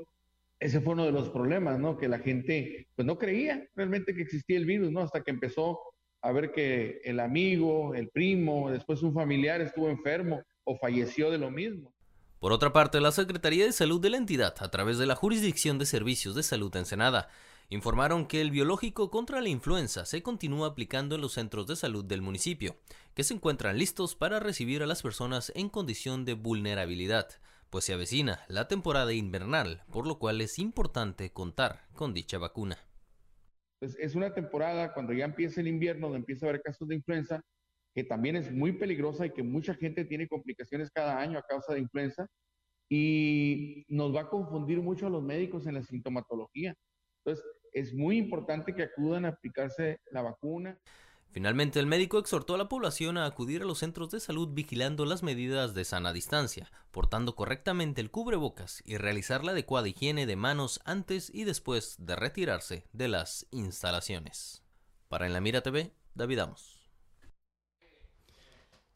ese 0.59 0.79
fue 0.79 0.93
uno 0.93 1.05
de 1.05 1.11
los 1.11 1.29
problemas, 1.29 1.79
¿no? 1.79 1.97
Que 1.97 2.07
la 2.07 2.19
gente, 2.19 2.87
pues 2.95 3.03
no 3.03 3.17
creía 3.17 3.67
realmente 3.75 4.13
que 4.13 4.21
existía 4.21 4.57
el 4.57 4.67
virus, 4.67 4.91
¿no? 4.91 4.99
Hasta 5.01 5.23
que 5.23 5.31
empezó 5.31 5.79
a 6.21 6.31
ver 6.31 6.51
que 6.51 7.01
el 7.03 7.19
amigo, 7.19 7.95
el 7.95 8.09
primo, 8.09 8.69
después 8.69 9.01
un 9.01 9.15
familiar 9.15 9.59
estuvo 9.59 9.89
enfermo 9.89 10.43
o 10.65 10.77
falleció 10.77 11.31
de 11.31 11.39
lo 11.39 11.49
mismo. 11.49 11.91
Por 12.37 12.51
otra 12.51 12.71
parte, 12.71 13.01
la 13.01 13.11
Secretaría 13.11 13.65
de 13.65 13.71
Salud 13.71 13.99
de 13.99 14.11
la 14.11 14.17
entidad, 14.17 14.53
a 14.59 14.69
través 14.69 14.99
de 14.99 15.07
la 15.07 15.15
Jurisdicción 15.15 15.79
de 15.79 15.87
Servicios 15.87 16.35
de 16.35 16.43
Salud 16.43 16.75
Ensenada, 16.75 17.29
informaron 17.69 18.27
que 18.27 18.41
el 18.41 18.51
biológico 18.51 19.11
contra 19.11 19.41
la 19.41 19.49
influenza 19.49 20.05
se 20.05 20.23
continúa 20.23 20.67
aplicando 20.67 21.15
en 21.15 21.21
los 21.21 21.33
centros 21.33 21.67
de 21.67 21.75
salud 21.75 22.05
del 22.05 22.21
municipio, 22.21 22.77
que 23.13 23.23
se 23.23 23.33
encuentran 23.33 23.77
listos 23.77 24.15
para 24.15 24.39
recibir 24.39 24.83
a 24.83 24.85
las 24.85 25.01
personas 25.01 25.51
en 25.55 25.69
condición 25.69 26.23
de 26.23 26.33
vulnerabilidad, 26.33 27.27
pues 27.69 27.85
se 27.85 27.93
avecina 27.93 28.39
la 28.47 28.67
temporada 28.67 29.13
invernal, 29.13 29.83
por 29.91 30.07
lo 30.07 30.19
cual 30.19 30.39
es 30.41 30.59
importante 30.59 31.31
contar 31.31 31.87
con 31.93 32.13
dicha 32.13 32.37
vacuna. 32.37 32.77
Es 33.81 34.15
una 34.15 34.33
temporada 34.33 34.93
cuando 34.93 35.13
ya 35.13 35.25
empieza 35.25 35.61
el 35.61 35.67
invierno, 35.67 36.07
donde 36.07 36.19
empieza 36.19 36.45
a 36.45 36.49
haber 36.49 36.61
casos 36.61 36.87
de 36.87 36.95
influenza, 36.95 37.41
que 37.93 38.03
también 38.03 38.35
es 38.35 38.51
muy 38.51 38.71
peligrosa 38.71 39.25
y 39.25 39.33
que 39.33 39.43
mucha 39.43 39.75
gente 39.75 40.05
tiene 40.05 40.27
complicaciones 40.27 40.89
cada 40.89 41.19
año 41.19 41.37
a 41.37 41.43
causa 41.43 41.73
de 41.73 41.81
influenza, 41.81 42.27
y 42.89 43.85
nos 43.89 44.15
va 44.15 44.21
a 44.21 44.29
confundir 44.29 44.81
mucho 44.81 45.07
a 45.07 45.09
los 45.09 45.21
médicos 45.21 45.67
en 45.67 45.75
la 45.75 45.83
sintomatología. 45.83 46.73
Entonces, 47.25 47.45
es 47.73 47.93
muy 47.93 48.17
importante 48.17 48.73
que 48.73 48.83
acudan 48.83 49.25
a 49.25 49.29
aplicarse 49.29 50.01
la 50.11 50.21
vacuna. 50.21 50.77
Finalmente, 51.29 51.79
el 51.79 51.85
médico 51.85 52.17
exhortó 52.17 52.55
a 52.55 52.57
la 52.57 52.69
población 52.69 53.17
a 53.17 53.25
acudir 53.25 53.61
a 53.61 53.65
los 53.65 53.79
centros 53.79 54.09
de 54.09 54.19
salud 54.19 54.49
vigilando 54.53 55.05
las 55.05 55.23
medidas 55.23 55.73
de 55.73 55.85
sana 55.85 56.13
distancia, 56.13 56.71
portando 56.91 57.35
correctamente 57.35 58.01
el 58.01 58.09
cubrebocas 58.09 58.81
y 58.85 58.97
realizar 58.97 59.43
la 59.43 59.51
adecuada 59.51 59.87
higiene 59.87 60.25
de 60.25 60.35
manos 60.35 60.79
antes 60.85 61.29
y 61.33 61.43
después 61.43 61.95
de 61.99 62.15
retirarse 62.15 62.85
de 62.93 63.07
las 63.07 63.45
instalaciones. 63.51 64.63
Para 65.09 65.27
En 65.27 65.33
la 65.33 65.41
Mira 65.41 65.61
TV, 65.61 65.93
David 66.15 66.39
Amos. 66.39 66.89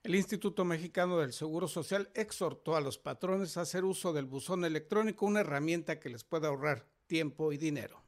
El 0.03 0.15
Instituto 0.15 0.65
Mexicano 0.65 1.19
del 1.19 1.31
Seguro 1.31 1.67
Social 1.67 2.09
exhortó 2.15 2.75
a 2.75 2.81
los 2.81 2.97
patrones 2.97 3.55
a 3.57 3.61
hacer 3.61 3.83
uso 3.83 4.13
del 4.13 4.25
buzón 4.25 4.65
electrónico, 4.65 5.27
una 5.27 5.41
herramienta 5.41 5.99
que 5.99 6.09
les 6.09 6.23
puede 6.23 6.47
ahorrar 6.47 6.87
tiempo 7.05 7.53
y 7.53 7.57
dinero 7.57 8.03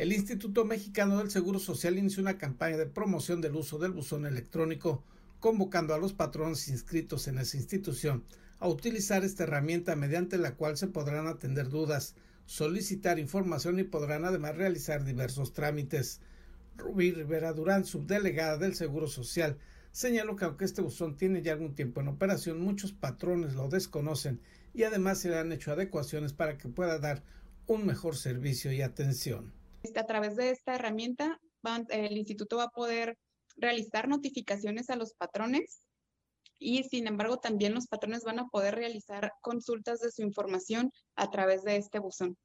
el 0.00 0.14
Instituto 0.14 0.64
Mexicano 0.64 1.18
del 1.18 1.30
Seguro 1.30 1.58
Social 1.58 1.98
inició 1.98 2.22
una 2.22 2.38
campaña 2.38 2.78
de 2.78 2.86
promoción 2.86 3.42
del 3.42 3.54
uso 3.54 3.76
del 3.76 3.92
buzón 3.92 4.24
electrónico, 4.24 5.04
convocando 5.40 5.92
a 5.92 5.98
los 5.98 6.14
patrones 6.14 6.68
inscritos 6.68 7.28
en 7.28 7.36
esa 7.36 7.58
institución 7.58 8.24
a 8.60 8.68
utilizar 8.68 9.24
esta 9.24 9.42
herramienta 9.42 9.96
mediante 9.96 10.38
la 10.38 10.54
cual 10.54 10.78
se 10.78 10.86
podrán 10.86 11.26
atender 11.26 11.68
dudas, 11.68 12.14
solicitar 12.46 13.18
información 13.18 13.78
y 13.78 13.84
podrán 13.84 14.24
además 14.24 14.56
realizar 14.56 15.04
diversos 15.04 15.52
trámites. 15.52 16.22
Rubí 16.78 17.12
Rivera 17.12 17.52
Durán, 17.52 17.84
subdelegada 17.84 18.56
del 18.56 18.74
Seguro 18.76 19.06
Social, 19.06 19.58
señaló 19.92 20.34
que 20.34 20.46
aunque 20.46 20.64
este 20.64 20.80
buzón 20.80 21.14
tiene 21.14 21.42
ya 21.42 21.52
algún 21.52 21.74
tiempo 21.74 22.00
en 22.00 22.08
operación, 22.08 22.58
muchos 22.58 22.92
patrones 22.92 23.52
lo 23.52 23.68
desconocen 23.68 24.40
y 24.72 24.84
además 24.84 25.18
se 25.18 25.28
le 25.28 25.38
han 25.38 25.52
hecho 25.52 25.72
adecuaciones 25.72 26.32
para 26.32 26.56
que 26.56 26.70
pueda 26.70 26.98
dar 26.98 27.22
un 27.66 27.84
mejor 27.84 28.16
servicio 28.16 28.72
y 28.72 28.80
atención. 28.80 29.59
Este, 29.82 30.00
a 30.00 30.06
través 30.06 30.36
de 30.36 30.50
esta 30.50 30.74
herramienta, 30.74 31.38
el 31.88 32.16
instituto 32.16 32.56
va 32.56 32.64
a 32.64 32.70
poder 32.70 33.16
realizar 33.56 34.08
notificaciones 34.08 34.90
a 34.90 34.96
los 34.96 35.14
patrones 35.14 35.82
y 36.58 36.84
sin 36.84 37.06
embargo 37.06 37.38
también 37.38 37.74
los 37.74 37.86
patrones 37.86 38.22
van 38.22 38.38
a 38.38 38.48
poder 38.48 38.74
realizar 38.74 39.32
consultas 39.40 40.00
de 40.00 40.10
su 40.10 40.22
información 40.22 40.90
a 41.16 41.30
través 41.30 41.62
de 41.62 41.76
este 41.76 41.98
buzón. 41.98 42.36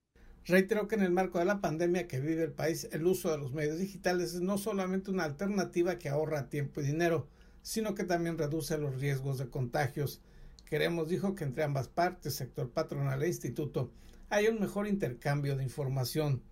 Reitero 0.46 0.88
que 0.88 0.96
en 0.96 1.02
el 1.02 1.12
marco 1.12 1.40
de 1.40 1.46
la 1.46 1.60
pandemia 1.60 2.08
que 2.08 2.20
vive 2.20 2.44
el 2.44 2.54
país, 2.54 2.88
el 2.92 3.06
uso 3.08 3.32
de 3.32 3.40
los 3.40 3.52
medios 3.52 3.80
digitales 3.80 4.36
es 4.36 4.42
no 4.42 4.58
solamente 4.58 5.12
una 5.12 5.24
alternativa 5.24 5.98
que 5.98 6.10
ahorra 6.10 6.50
tiempo 6.50 6.82
y 6.82 6.86
dinero, 6.86 7.28
sino 7.64 7.96
que 7.96 8.04
también 8.04 8.38
reduce 8.38 8.78
los 8.78 9.00
riesgos 9.02 9.40
de 9.40 9.50
contagios. 9.50 10.22
Queremos, 10.66 11.10
dijo, 11.10 11.34
que 11.34 11.46
entre 11.46 11.64
ambas 11.64 11.88
partes, 11.88 12.36
sector 12.36 12.70
patronal 12.70 13.24
e 13.24 13.28
instituto, 13.28 13.92
haya 14.30 14.52
un 14.52 14.60
mejor 14.60 14.88
intercambio 14.88 15.56
de 15.56 15.64
información. 15.64 16.44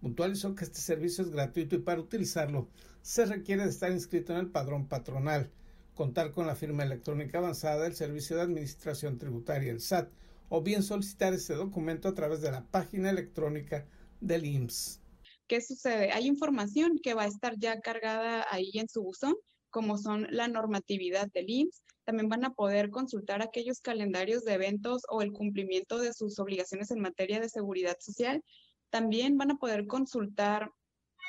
Puntualizó 0.00 0.54
que 0.54 0.64
este 0.64 0.80
servicio 0.80 1.24
es 1.24 1.30
gratuito 1.30 1.76
y 1.76 1.80
para 1.80 2.00
utilizarlo 2.00 2.68
se 3.02 3.24
requiere 3.24 3.62
de 3.62 3.70
estar 3.70 3.92
inscrito 3.92 4.32
en 4.32 4.40
el 4.40 4.50
padrón 4.50 4.88
patronal, 4.88 5.50
contar 5.94 6.32
con 6.32 6.46
la 6.46 6.56
firma 6.56 6.82
electrónica 6.82 7.38
avanzada 7.38 7.84
del 7.84 7.94
Servicio 7.94 8.36
de 8.36 8.42
Administración 8.42 9.16
Tributaria, 9.16 9.70
el 9.70 9.80
SAT, 9.80 10.10
o 10.48 10.60
bien 10.62 10.82
solicitar 10.82 11.32
ese 11.32 11.54
documento 11.54 12.08
a 12.08 12.14
través 12.14 12.40
de 12.40 12.50
la 12.50 12.64
página 12.64 13.10
electrónica 13.10 13.86
del 14.20 14.44
IMSS. 14.44 15.00
¿Qué 15.46 15.60
sucede? 15.60 16.12
Hay 16.12 16.26
información 16.26 16.98
que 17.02 17.14
va 17.14 17.22
a 17.22 17.28
estar 17.28 17.54
ya 17.58 17.80
cargada 17.80 18.44
ahí 18.50 18.72
en 18.74 18.88
su 18.88 19.02
buzón, 19.02 19.34
como 19.70 19.96
son 19.96 20.26
la 20.30 20.48
normatividad 20.48 21.28
del 21.32 21.48
IMSS. 21.48 21.82
También 22.04 22.28
van 22.28 22.44
a 22.44 22.54
poder 22.54 22.90
consultar 22.90 23.42
aquellos 23.42 23.80
calendarios 23.80 24.44
de 24.44 24.54
eventos 24.54 25.02
o 25.08 25.22
el 25.22 25.32
cumplimiento 25.32 25.98
de 25.98 26.12
sus 26.12 26.38
obligaciones 26.38 26.90
en 26.90 27.00
materia 27.00 27.40
de 27.40 27.48
seguridad 27.48 27.96
social 28.00 28.42
también 28.90 29.36
van 29.36 29.52
a 29.52 29.56
poder 29.56 29.86
consultar 29.86 30.70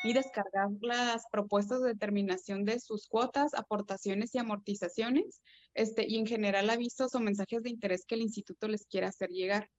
y 0.03 0.13
descargar 0.13 0.69
las 0.81 1.23
propuestas 1.31 1.81
de 1.81 1.89
determinación 1.89 2.65
de 2.65 2.79
sus 2.79 3.07
cuotas, 3.07 3.53
aportaciones 3.53 4.33
y 4.35 4.37
amortizaciones, 4.37 5.41
este, 5.73 6.05
y 6.07 6.17
en 6.17 6.27
general 6.27 6.69
avisos 6.69 7.13
o 7.15 7.19
mensajes 7.19 7.63
de 7.63 7.69
interés 7.69 8.05
que 8.05 8.15
el 8.15 8.21
instituto 8.21 8.67
les 8.67 8.85
quiera 8.85 9.09
hacer 9.09 9.29
llegar. 9.29 9.69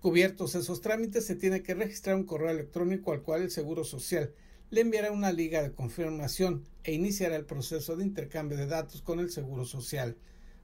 Cubiertos 0.00 0.54
esos 0.54 0.80
trámites, 0.80 1.26
se 1.26 1.36
tiene 1.36 1.62
que 1.62 1.74
registrar 1.74 2.16
un 2.16 2.24
correo 2.24 2.50
electrónico 2.50 3.12
al 3.12 3.22
cual 3.22 3.42
el 3.42 3.50
Seguro 3.50 3.84
Social 3.84 4.34
le 4.70 4.80
enviará 4.80 5.12
una 5.12 5.32
liga 5.32 5.62
de 5.62 5.72
confirmación 5.72 6.64
e 6.84 6.92
iniciará 6.94 7.36
el 7.36 7.44
proceso 7.44 7.96
de 7.96 8.04
intercambio 8.04 8.56
de 8.56 8.66
datos 8.66 9.02
con 9.02 9.20
el 9.20 9.30
Seguro 9.30 9.64
Social. 9.64 10.16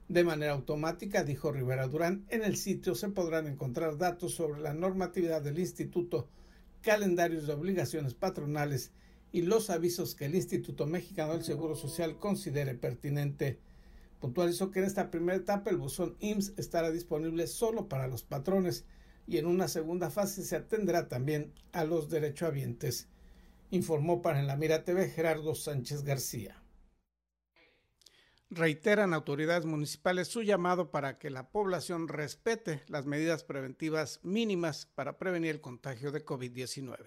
De 0.07 0.23
manera 0.23 0.53
automática, 0.53 1.23
dijo 1.23 1.51
Rivera 1.51 1.87
Durán, 1.87 2.25
en 2.29 2.43
el 2.43 2.55
sitio 2.55 2.95
se 2.95 3.09
podrán 3.09 3.47
encontrar 3.47 3.97
datos 3.97 4.33
sobre 4.33 4.61
la 4.61 4.73
normatividad 4.73 5.41
del 5.41 5.59
instituto, 5.59 6.29
calendarios 6.87 7.47
de 7.47 7.51
obligaciones 7.51 8.13
patronales 8.13 8.91
y 9.33 9.41
los 9.41 9.69
avisos 9.69 10.15
que 10.15 10.23
el 10.23 10.35
Instituto 10.35 10.85
Mexicano 10.85 11.33
del 11.33 11.43
Seguro 11.43 11.75
Social 11.75 12.17
considere 12.17 12.75
pertinente. 12.75 13.59
Puntualizó 14.21 14.71
que 14.71 14.79
en 14.79 14.85
esta 14.85 15.11
primera 15.11 15.37
etapa 15.37 15.69
el 15.69 15.75
buzón 15.75 16.15
IMSS 16.21 16.53
estará 16.55 16.89
disponible 16.89 17.45
solo 17.47 17.89
para 17.89 18.07
los 18.07 18.23
patrones 18.23 18.85
y 19.27 19.35
en 19.35 19.47
una 19.47 19.67
segunda 19.67 20.09
fase 20.09 20.45
se 20.45 20.55
atenderá 20.55 21.09
también 21.09 21.51
a 21.73 21.83
los 21.83 22.09
derechohabientes. 22.09 23.09
Informó 23.69 24.21
para 24.21 24.39
En 24.39 24.47
la 24.47 24.55
Mira 24.55 24.85
TV 24.85 25.09
Gerardo 25.09 25.55
Sánchez 25.55 26.05
García. 26.05 26.55
Reiteran 28.49 29.13
autoridades 29.13 29.65
municipales 29.65 30.29
su 30.29 30.41
llamado 30.41 30.89
para 30.89 31.19
que 31.19 31.29
la 31.29 31.49
población 31.49 32.07
respete 32.07 32.81
las 32.87 33.05
medidas 33.05 33.43
preventivas 33.43 34.21
mínimas 34.23 34.85
para 34.95 35.17
prevenir 35.17 35.51
el 35.51 35.61
contagio 35.61 36.13
de 36.13 36.25
COVID-19. 36.25 36.97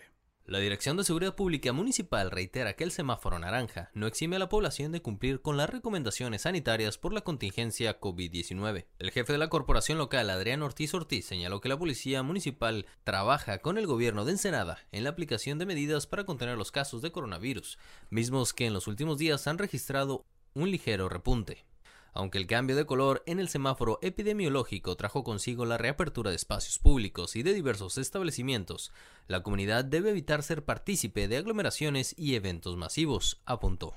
La 0.44 0.58
Dirección 0.58 0.96
de 0.96 1.04
Seguridad 1.04 1.36
Pública 1.36 1.72
Municipal 1.72 2.30
reitera 2.30 2.74
que 2.74 2.84
el 2.84 2.90
semáforo 2.90 3.38
naranja 3.38 3.90
no 3.94 4.06
exime 4.06 4.36
a 4.36 4.38
la 4.40 4.48
población 4.48 4.90
de 4.90 5.00
cumplir 5.00 5.40
con 5.40 5.56
las 5.56 5.70
recomendaciones 5.70 6.42
sanitarias 6.42 6.98
por 6.98 7.14
la 7.14 7.20
contingencia 7.20 8.00
COVID-19. 8.00 8.86
El 8.98 9.10
jefe 9.10 9.32
de 9.32 9.38
la 9.38 9.48
corporación 9.48 9.96
local, 9.96 10.28
Adrián 10.28 10.62
Ortiz 10.62 10.92
Ortiz, 10.92 11.24
señaló 11.24 11.60
que 11.60 11.68
la 11.68 11.78
Policía 11.78 12.22
Municipal 12.22 12.86
trabaja 13.04 13.58
con 13.58 13.78
el 13.78 13.86
gobierno 13.86 14.24
de 14.24 14.32
Ensenada 14.32 14.78
en 14.92 15.04
la 15.04 15.10
aplicación 15.10 15.58
de 15.58 15.66
medidas 15.66 16.06
para 16.06 16.24
contener 16.24 16.58
los 16.58 16.72
casos 16.72 17.00
de 17.00 17.12
coronavirus, 17.12 17.78
mismos 18.10 18.52
que 18.52 18.66
en 18.66 18.72
los 18.74 18.88
últimos 18.88 19.18
días 19.18 19.46
han 19.46 19.56
registrado 19.56 20.26
un 20.54 20.70
ligero 20.70 21.08
repunte. 21.08 21.64
Aunque 22.12 22.38
el 22.38 22.46
cambio 22.46 22.74
de 22.74 22.86
color 22.86 23.22
en 23.26 23.38
el 23.38 23.48
semáforo 23.48 23.98
epidemiológico 24.02 24.96
trajo 24.96 25.22
consigo 25.22 25.64
la 25.64 25.78
reapertura 25.78 26.30
de 26.30 26.36
espacios 26.36 26.78
públicos 26.78 27.36
y 27.36 27.42
de 27.42 27.54
diversos 27.54 27.98
establecimientos, 27.98 28.92
la 29.28 29.42
comunidad 29.42 29.84
debe 29.84 30.10
evitar 30.10 30.42
ser 30.42 30.64
partícipe 30.64 31.28
de 31.28 31.36
aglomeraciones 31.36 32.14
y 32.18 32.34
eventos 32.34 32.76
masivos, 32.76 33.40
apuntó. 33.46 33.94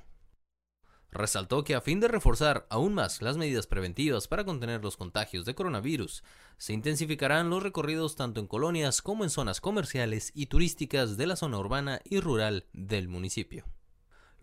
Resaltó 1.12 1.64
que 1.64 1.76
a 1.76 1.82
fin 1.82 2.00
de 2.00 2.08
reforzar 2.08 2.66
aún 2.72 2.96
más 2.96 3.22
las 3.22 3.38
medidas 3.38 3.68
preventivas 3.68 4.28
para 4.28 4.46
contener 4.46 4.84
los 4.84 4.98
contagios 4.98 5.46
de 5.46 5.54
coronavirus, 5.54 6.24
se 6.58 6.74
intensificarán 6.74 7.52
los 7.52 7.62
recorridos 7.62 8.16
tanto 8.16 8.40
en 8.40 8.48
colonias 8.48 9.04
como 9.04 9.24
en 9.24 9.30
zonas 9.30 9.62
comerciales 9.62 10.32
y 10.34 10.48
turísticas 10.48 11.16
de 11.16 11.28
la 11.28 11.36
zona 11.36 11.60
urbana 11.60 12.02
y 12.04 12.20
rural 12.20 12.66
del 12.74 13.10
municipio. 13.10 13.66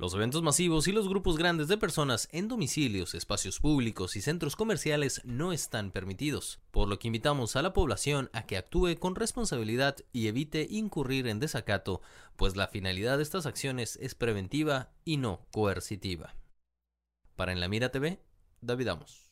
Los 0.00 0.14
eventos 0.14 0.42
masivos 0.42 0.88
y 0.88 0.92
los 0.92 1.10
grupos 1.10 1.36
grandes 1.36 1.68
de 1.68 1.76
personas 1.76 2.26
en 2.32 2.48
domicilios, 2.48 3.14
espacios 3.14 3.60
públicos 3.60 4.16
y 4.16 4.22
centros 4.22 4.56
comerciales 4.56 5.20
no 5.26 5.52
están 5.52 5.90
permitidos, 5.90 6.58
por 6.70 6.88
lo 6.88 6.98
que 6.98 7.08
invitamos 7.08 7.54
a 7.54 7.60
la 7.60 7.74
población 7.74 8.30
a 8.32 8.46
que 8.46 8.56
actúe 8.56 8.96
con 8.98 9.14
responsabilidad 9.14 9.98
y 10.10 10.28
evite 10.28 10.66
incurrir 10.70 11.26
en 11.26 11.38
desacato, 11.38 12.00
pues 12.36 12.56
la 12.56 12.68
finalidad 12.68 13.18
de 13.18 13.24
estas 13.24 13.44
acciones 13.44 13.98
es 14.00 14.14
preventiva 14.14 14.88
y 15.04 15.18
no 15.18 15.44
coercitiva. 15.50 16.34
Para 17.36 17.52
En 17.52 17.60
la 17.60 17.68
Mira 17.68 17.90
TV, 17.90 18.22
David 18.62 18.88
Amos. 18.88 19.29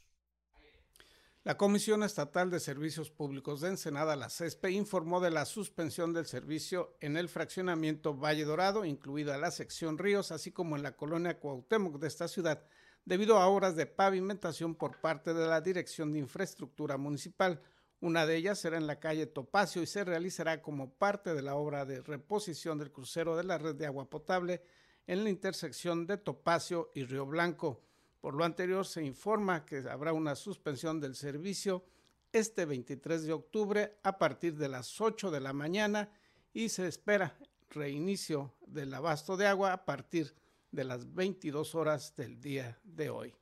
La 1.45 1.57
Comisión 1.57 2.03
Estatal 2.03 2.51
de 2.51 2.59
Servicios 2.59 3.11
Públicos 3.11 3.61
de 3.61 3.69
Ensenada, 3.69 4.17
la 4.17 4.29
CESPE, 4.29 4.73
informó 4.73 5.21
de 5.21 5.31
la 5.31 5.45
suspensión 5.45 6.13
del 6.13 6.27
servicio 6.27 6.97
en 7.01 7.17
el 7.17 7.29
fraccionamiento 7.29 8.13
Valle 8.13 8.45
Dorado, 8.45 8.85
incluida 8.85 9.39
la 9.39 9.53
sección 9.53 9.99
Ríos, 9.99 10.33
así 10.33 10.51
como 10.51 10.77
en 10.77 10.83
la 10.83 10.97
colonia 10.97 11.39
Cuauhtémoc 11.39 12.01
de 12.01 12.09
esta 12.09 12.27
ciudad, 12.27 12.67
debido 13.05 13.39
a 13.39 13.47
obras 13.47 13.77
de 13.77 13.87
pavimentación 13.87 14.75
por 14.75 15.01
parte 15.01 15.33
de 15.33 15.47
la 15.47 15.61
Dirección 15.61 16.13
de 16.13 16.19
Infraestructura 16.19 16.97
Municipal. 16.97 17.63
Una 18.01 18.27
de 18.27 18.37
ellas 18.37 18.59
será 18.59 18.77
en 18.77 18.89
la 18.89 18.99
calle 18.99 19.27
Topacio 19.27 19.81
y 19.81 19.87
se 19.87 20.05
realizará 20.05 20.61
como 20.61 20.93
parte 20.93 21.35
de 21.35 21.43
la 21.43 21.55
obra 21.55 21.87
de 21.87 22.03
reposición 22.03 22.79
del 22.79 22.91
crucero 22.91 23.37
de 23.37 23.45
la 23.45 23.59
red 23.59 23.77
de 23.77 23.87
agua 23.87 24.11
potable 24.11 24.61
en 25.07 25.23
la 25.23 25.31
intersección 25.31 26.05
de 26.07 26.19
Topacio 26.19 26.91
y 26.95 27.05
Río 27.05 27.27
Blanco. 27.27 27.88
Por 28.21 28.35
lo 28.35 28.45
anterior, 28.45 28.85
se 28.85 29.05
informa 29.05 29.65
que 29.65 29.79
habrá 29.89 30.13
una 30.13 30.35
suspensión 30.35 31.01
del 31.01 31.15
servicio 31.15 31.85
este 32.33 32.65
23 32.65 33.25
de 33.25 33.33
octubre 33.33 33.99
a 34.03 34.19
partir 34.19 34.57
de 34.57 34.69
las 34.69 35.01
8 35.01 35.31
de 35.31 35.41
la 35.41 35.53
mañana 35.53 36.11
y 36.53 36.69
se 36.69 36.87
espera 36.87 37.39
reinicio 37.71 38.55
del 38.67 38.93
abasto 38.93 39.37
de 39.37 39.47
agua 39.47 39.73
a 39.73 39.85
partir 39.85 40.35
de 40.71 40.85
las 40.85 41.13
22 41.15 41.75
horas 41.75 42.15
del 42.17 42.41
día 42.41 42.79
de 42.83 43.11
hoy. 43.11 43.35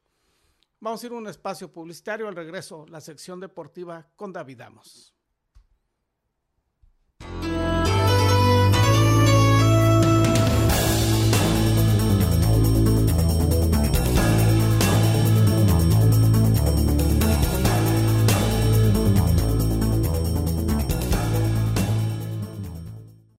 Vamos 0.79 1.03
a 1.03 1.07
ir 1.07 1.12
a 1.12 1.17
un 1.17 1.27
espacio 1.27 1.73
publicitario. 1.73 2.29
Al 2.29 2.37
regreso, 2.37 2.87
la 2.89 3.01
sección 3.01 3.41
deportiva 3.41 4.07
con 4.15 4.33
David 4.33 4.61
Amos. 4.61 5.16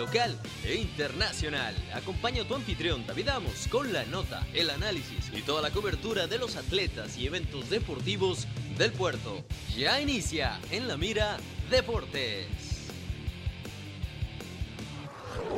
Local 0.00 0.34
e 0.64 0.76
internacional. 0.76 1.74
Acompaña 1.92 2.42
a 2.42 2.48
tu 2.48 2.54
anfitrión 2.54 3.06
David 3.06 3.28
Amos 3.28 3.68
con 3.68 3.92
la 3.92 4.02
nota, 4.06 4.46
el 4.54 4.70
análisis 4.70 5.30
y 5.30 5.42
toda 5.42 5.60
la 5.60 5.70
cobertura 5.70 6.26
de 6.26 6.38
los 6.38 6.56
atletas 6.56 7.18
y 7.18 7.26
eventos 7.26 7.68
deportivos 7.68 8.46
del 8.78 8.92
puerto. 8.92 9.44
Ya 9.76 10.00
inicia 10.00 10.58
en 10.70 10.88
la 10.88 10.96
mira 10.96 11.36
Deportes. 11.70 12.46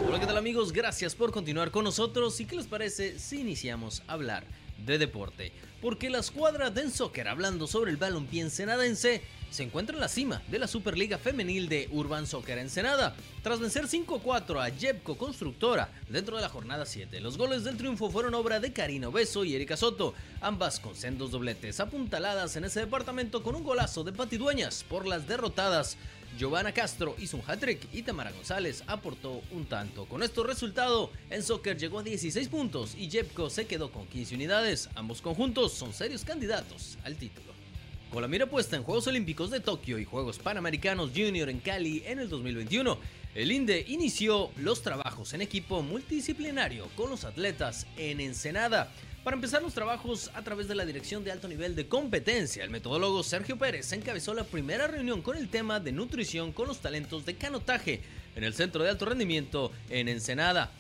Hola, 0.08 0.18
¿qué 0.18 0.26
tal 0.26 0.38
amigos? 0.38 0.72
Gracias 0.72 1.14
por 1.14 1.30
continuar 1.30 1.70
con 1.70 1.84
nosotros 1.84 2.40
y 2.40 2.44
qué 2.44 2.56
les 2.56 2.66
parece 2.66 3.20
si 3.20 3.42
iniciamos 3.42 4.02
a 4.08 4.14
hablar 4.14 4.42
de 4.84 4.98
deporte. 4.98 5.52
Porque 5.80 6.10
la 6.10 6.18
escuadra 6.18 6.70
de 6.70 6.90
Soccer, 6.90 7.28
hablando 7.28 7.68
sobre 7.68 7.92
el 7.92 7.96
balompié 7.96 8.42
ensenadense, 8.42 9.22
se 9.52 9.62
encuentra 9.62 9.94
en 9.94 10.00
la 10.00 10.08
cima 10.08 10.42
de 10.48 10.58
la 10.58 10.66
Superliga 10.66 11.18
Femenil 11.18 11.68
de 11.68 11.88
Urban 11.92 12.26
Soccer 12.26 12.56
Ensenada, 12.56 13.14
tras 13.42 13.60
vencer 13.60 13.84
5-4 13.84 14.66
a 14.66 14.70
Jepco 14.70 15.18
Constructora 15.18 15.90
dentro 16.08 16.36
de 16.36 16.42
la 16.42 16.48
jornada 16.48 16.86
7. 16.86 17.20
Los 17.20 17.36
goles 17.36 17.62
del 17.62 17.76
triunfo 17.76 18.10
fueron 18.10 18.34
obra 18.34 18.60
de 18.60 18.72
Karina 18.72 19.10
Beso 19.10 19.44
y 19.44 19.54
Erika 19.54 19.76
Soto, 19.76 20.14
ambas 20.40 20.80
con 20.80 20.96
sendos 20.96 21.30
dobletes 21.32 21.80
apuntaladas 21.80 22.56
en 22.56 22.64
ese 22.64 22.80
departamento 22.80 23.42
con 23.42 23.54
un 23.54 23.62
golazo 23.62 24.04
de 24.04 24.12
Patidueñas 24.12 24.84
por 24.84 25.06
las 25.06 25.28
derrotadas. 25.28 25.98
Giovanna 26.38 26.72
Castro 26.72 27.14
hizo 27.18 27.36
un 27.36 27.42
hat-trick 27.46 27.88
y 27.92 28.02
Tamara 28.02 28.32
González 28.32 28.82
aportó 28.86 29.42
un 29.50 29.66
tanto. 29.66 30.06
Con 30.06 30.22
este 30.22 30.42
resultado, 30.42 31.10
en 31.28 31.42
soccer 31.42 31.76
llegó 31.76 31.98
a 31.98 32.02
16 32.02 32.48
puntos 32.48 32.94
y 32.96 33.10
Jepco 33.10 33.50
se 33.50 33.66
quedó 33.66 33.92
con 33.92 34.06
15 34.06 34.34
unidades. 34.34 34.88
Ambos 34.94 35.20
conjuntos 35.20 35.74
son 35.74 35.92
serios 35.92 36.24
candidatos 36.24 36.96
al 37.04 37.16
título. 37.16 37.61
Con 38.12 38.20
la 38.20 38.28
mira 38.28 38.44
puesta 38.44 38.76
en 38.76 38.82
Juegos 38.82 39.06
Olímpicos 39.06 39.50
de 39.50 39.60
Tokio 39.60 39.98
y 39.98 40.04
Juegos 40.04 40.38
Panamericanos 40.38 41.12
Junior 41.16 41.48
en 41.48 41.60
Cali 41.60 42.02
en 42.04 42.18
el 42.18 42.28
2021, 42.28 42.98
el 43.34 43.50
INDE 43.50 43.86
inició 43.88 44.50
los 44.58 44.82
trabajos 44.82 45.32
en 45.32 45.40
equipo 45.40 45.82
multidisciplinario 45.82 46.88
con 46.94 47.08
los 47.08 47.24
atletas 47.24 47.86
en 47.96 48.20
Ensenada. 48.20 48.92
Para 49.24 49.36
empezar 49.36 49.62
los 49.62 49.72
trabajos 49.72 50.30
a 50.34 50.42
través 50.42 50.68
de 50.68 50.74
la 50.74 50.84
Dirección 50.84 51.24
de 51.24 51.32
Alto 51.32 51.48
Nivel 51.48 51.74
de 51.74 51.88
Competencia, 51.88 52.62
el 52.62 52.68
metodólogo 52.68 53.22
Sergio 53.22 53.56
Pérez 53.56 53.90
encabezó 53.94 54.34
la 54.34 54.44
primera 54.44 54.86
reunión 54.86 55.22
con 55.22 55.38
el 55.38 55.48
tema 55.48 55.80
de 55.80 55.92
nutrición 55.92 56.52
con 56.52 56.68
los 56.68 56.80
talentos 56.80 57.24
de 57.24 57.36
canotaje 57.36 58.02
en 58.36 58.44
el 58.44 58.52
Centro 58.52 58.82
de 58.82 58.90
Alto 58.90 59.06
Rendimiento 59.06 59.72
en 59.88 60.08
Ensenada. 60.08 60.70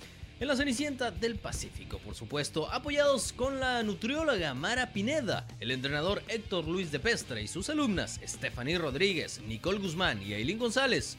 En 0.42 0.48
la 0.48 0.56
Cenicienta 0.56 1.12
del 1.12 1.36
Pacífico, 1.36 2.00
por 2.00 2.16
supuesto, 2.16 2.68
apoyados 2.68 3.32
con 3.32 3.60
la 3.60 3.80
nutrióloga 3.84 4.54
Mara 4.54 4.92
Pineda, 4.92 5.46
el 5.60 5.70
entrenador 5.70 6.20
Héctor 6.26 6.66
Luis 6.66 6.90
de 6.90 6.98
Pestre 6.98 7.44
y 7.44 7.46
sus 7.46 7.70
alumnas 7.70 8.18
Stephanie 8.26 8.76
Rodríguez, 8.76 9.40
Nicole 9.46 9.78
Guzmán 9.78 10.20
y 10.20 10.34
Aileen 10.34 10.58
González. 10.58 11.16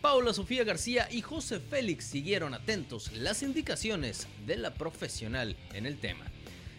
Paula 0.00 0.32
Sofía 0.32 0.64
García 0.64 1.06
y 1.10 1.20
José 1.20 1.60
Félix 1.60 2.06
siguieron 2.06 2.54
atentos 2.54 3.12
las 3.12 3.42
indicaciones 3.42 4.26
de 4.46 4.56
la 4.56 4.72
profesional 4.72 5.54
en 5.74 5.84
el 5.84 5.98
tema. 5.98 6.24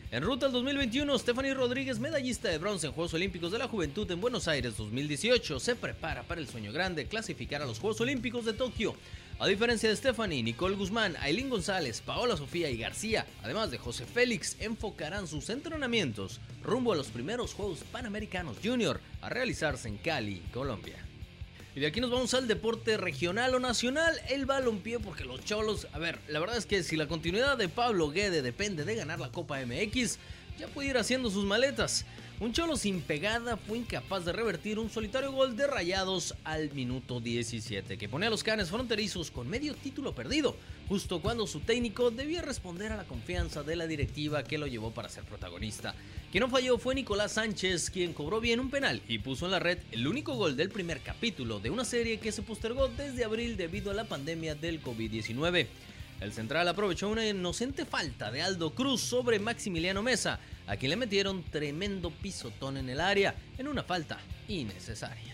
En 0.09 0.23
ruta 0.23 0.47
al 0.47 0.51
2021, 0.51 1.19
Stephanie 1.19 1.53
Rodríguez, 1.53 1.99
medallista 1.99 2.49
de 2.49 2.57
bronce 2.57 2.87
en 2.87 2.93
Juegos 2.93 3.13
Olímpicos 3.13 3.51
de 3.51 3.59
la 3.59 3.67
Juventud 3.67 4.09
en 4.09 4.19
Buenos 4.19 4.47
Aires 4.47 4.77
2018, 4.77 5.59
se 5.59 5.75
prepara 5.75 6.23
para 6.23 6.41
el 6.41 6.47
sueño 6.47 6.71
grande, 6.71 7.05
clasificar 7.05 7.61
a 7.61 7.65
los 7.67 7.77
Juegos 7.77 8.01
Olímpicos 8.01 8.45
de 8.45 8.53
Tokio. 8.53 8.95
A 9.39 9.47
diferencia 9.47 9.89
de 9.89 9.95
Stephanie, 9.95 10.43
Nicole 10.43 10.75
Guzmán, 10.75 11.15
Aileen 11.19 11.49
González, 11.49 12.01
Paola 12.01 12.37
Sofía 12.37 12.69
y 12.69 12.77
García, 12.77 13.25
además 13.43 13.71
de 13.71 13.77
José 13.77 14.05
Félix, 14.05 14.55
enfocarán 14.59 15.27
sus 15.27 15.49
entrenamientos 15.49 16.39
rumbo 16.61 16.93
a 16.93 16.95
los 16.95 17.07
primeros 17.07 17.53
Juegos 17.53 17.79
Panamericanos 17.91 18.57
Junior 18.63 19.01
a 19.21 19.29
realizarse 19.29 19.89
en 19.89 19.97
Cali, 19.97 20.43
Colombia. 20.53 20.95
Y 21.75 21.79
de 21.79 21.87
aquí 21.87 21.99
nos 21.99 22.11
vamos 22.11 22.33
al 22.35 22.47
deporte 22.47 22.97
regional 22.97 23.55
o 23.55 23.59
nacional, 23.59 24.13
el 24.29 24.45
balompié, 24.45 24.99
porque 24.99 25.25
los 25.25 25.43
cholos, 25.43 25.87
a 25.91 25.97
ver, 25.97 26.19
la 26.27 26.39
verdad 26.39 26.57
es 26.57 26.67
que 26.67 26.83
si 26.83 26.95
la 26.95 27.07
continuidad 27.07 27.57
de 27.57 27.67
Pablo 27.67 28.11
Guede 28.11 28.43
depende 28.43 28.85
de 28.85 28.95
ganar 28.95 29.19
la 29.19 29.31
Copa 29.31 29.59
MX, 29.65 30.19
ya 30.59 30.67
puede 30.67 30.89
ir 30.89 30.97
haciendo 30.97 31.31
sus 31.31 31.45
maletas. 31.45 32.05
Un 32.39 32.51
cholo 32.51 32.75
sin 32.75 33.01
pegada 33.01 33.57
fue 33.57 33.77
incapaz 33.77 34.25
de 34.25 34.33
revertir 34.33 34.79
un 34.79 34.89
solitario 34.89 35.31
gol 35.31 35.55
de 35.55 35.67
rayados 35.67 36.35
al 36.43 36.71
minuto 36.73 37.19
17, 37.19 37.97
que 37.97 38.09
pone 38.09 38.25
a 38.25 38.29
los 38.29 38.43
canes 38.43 38.69
fronterizos 38.69 39.29
con 39.29 39.47
medio 39.47 39.75
título 39.75 40.15
perdido, 40.15 40.57
justo 40.89 41.21
cuando 41.21 41.45
su 41.45 41.59
técnico 41.59 42.09
debía 42.09 42.41
responder 42.41 42.91
a 42.91 42.97
la 42.97 43.03
confianza 43.05 43.61
de 43.61 43.75
la 43.75 43.85
directiva 43.85 44.43
que 44.43 44.57
lo 44.57 44.65
llevó 44.65 44.91
para 44.91 45.09
ser 45.09 45.23
protagonista. 45.23 45.93
Quien 46.31 46.41
no 46.41 46.49
falló 46.49 46.79
fue 46.79 46.95
Nicolás 46.95 47.33
Sánchez, 47.33 47.91
quien 47.91 48.13
cobró 48.13 48.41
bien 48.41 48.59
un 48.59 48.71
penal 48.71 49.03
y 49.07 49.19
puso 49.19 49.45
en 49.45 49.51
la 49.51 49.59
red 49.59 49.77
el 49.91 50.07
único 50.07 50.33
gol 50.33 50.57
del 50.57 50.69
primer 50.69 51.01
capítulo 51.01 51.59
de 51.59 51.69
una 51.69 51.85
serie 51.85 52.19
que 52.19 52.31
se 52.31 52.41
postergó 52.41 52.87
desde 52.87 53.23
abril 53.23 53.57
debido 53.57 53.91
a 53.91 53.93
la 53.93 54.05
pandemia 54.05 54.55
del 54.55 54.81
COVID-19. 54.83 55.67
El 56.19 56.33
central 56.33 56.67
aprovechó 56.67 57.09
una 57.09 57.27
inocente 57.27 57.85
falta 57.85 58.31
de 58.31 58.41
Aldo 58.41 58.73
Cruz 58.73 59.01
sobre 59.01 59.39
Maximiliano 59.39 60.01
Mesa, 60.01 60.39
a 60.67 60.77
quien 60.77 60.91
le 60.91 60.95
metieron 60.95 61.43
tremendo 61.43 62.11
pisotón 62.11 62.77
en 62.77 62.89
el 62.89 62.99
área 62.99 63.35
en 63.57 63.67
una 63.67 63.83
falta 63.83 64.19
innecesaria. 64.47 65.33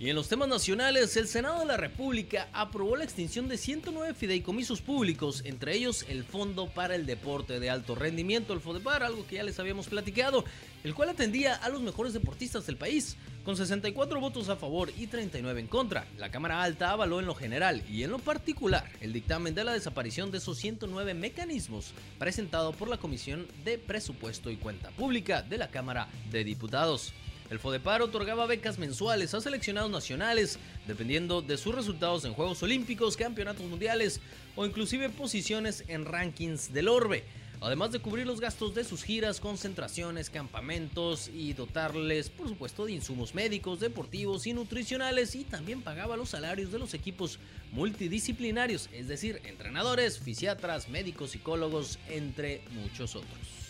Y 0.00 0.10
en 0.10 0.14
los 0.14 0.28
temas 0.28 0.48
nacionales, 0.48 1.16
el 1.16 1.26
Senado 1.26 1.58
de 1.58 1.66
la 1.66 1.76
República 1.76 2.48
aprobó 2.52 2.94
la 2.94 3.02
extinción 3.02 3.48
de 3.48 3.58
109 3.58 4.14
fideicomisos 4.14 4.80
públicos, 4.80 5.42
entre 5.44 5.74
ellos 5.74 6.04
el 6.08 6.22
Fondo 6.22 6.68
para 6.68 6.94
el 6.94 7.04
Deporte 7.04 7.58
de 7.58 7.68
Alto 7.68 7.96
Rendimiento, 7.96 8.52
el 8.52 8.60
FODEPAR, 8.60 9.02
algo 9.02 9.26
que 9.26 9.36
ya 9.36 9.42
les 9.42 9.58
habíamos 9.58 9.88
platicado, 9.88 10.44
el 10.84 10.94
cual 10.94 11.08
atendía 11.08 11.56
a 11.56 11.68
los 11.68 11.82
mejores 11.82 12.12
deportistas 12.12 12.64
del 12.64 12.76
país. 12.76 13.16
Con 13.44 13.56
64 13.56 14.20
votos 14.20 14.48
a 14.50 14.56
favor 14.56 14.92
y 14.98 15.06
39 15.06 15.60
en 15.60 15.66
contra, 15.68 16.06
la 16.18 16.30
Cámara 16.30 16.62
Alta 16.62 16.90
avaló 16.90 17.18
en 17.18 17.26
lo 17.26 17.34
general 17.34 17.82
y 17.88 18.02
en 18.02 18.10
lo 18.10 18.18
particular 18.18 18.90
el 19.00 19.12
dictamen 19.12 19.54
de 19.54 19.64
la 19.64 19.72
desaparición 19.72 20.30
de 20.30 20.38
esos 20.38 20.58
109 20.58 21.14
mecanismos 21.14 21.92
presentado 22.18 22.72
por 22.72 22.88
la 22.88 22.98
Comisión 22.98 23.46
de 23.64 23.78
Presupuesto 23.78 24.50
y 24.50 24.56
Cuenta 24.56 24.90
Pública 24.90 25.40
de 25.40 25.56
la 25.56 25.68
Cámara 25.68 26.08
de 26.30 26.44
Diputados. 26.44 27.14
El 27.50 27.58
FODEPAR 27.58 28.02
otorgaba 28.02 28.44
becas 28.44 28.78
mensuales 28.78 29.32
a 29.32 29.40
seleccionados 29.40 29.90
nacionales, 29.90 30.58
dependiendo 30.86 31.40
de 31.40 31.56
sus 31.56 31.74
resultados 31.74 32.26
en 32.26 32.34
Juegos 32.34 32.62
Olímpicos, 32.62 33.16
Campeonatos 33.16 33.64
Mundiales 33.64 34.20
o 34.54 34.66
inclusive 34.66 35.08
posiciones 35.08 35.84
en 35.88 36.04
rankings 36.04 36.74
del 36.74 36.88
orbe, 36.88 37.24
además 37.60 37.92
de 37.92 38.00
cubrir 38.00 38.26
los 38.26 38.40
gastos 38.40 38.74
de 38.74 38.84
sus 38.84 39.02
giras, 39.02 39.40
concentraciones, 39.40 40.30
campamentos 40.30 41.28
y 41.28 41.52
dotarles, 41.52 42.30
por 42.30 42.48
supuesto, 42.48 42.86
de 42.86 42.92
insumos 42.92 43.34
médicos, 43.34 43.80
deportivos 43.80 44.46
y 44.46 44.52
nutricionales 44.52 45.34
y 45.34 45.44
también 45.44 45.82
pagaba 45.82 46.16
los 46.16 46.30
salarios 46.30 46.72
de 46.72 46.78
los 46.78 46.94
equipos 46.94 47.38
multidisciplinarios, 47.72 48.88
es 48.92 49.08
decir, 49.08 49.40
entrenadores, 49.44 50.18
fisiatras, 50.18 50.88
médicos, 50.88 51.30
psicólogos, 51.32 51.98
entre 52.08 52.62
muchos 52.72 53.16
otros. 53.16 53.68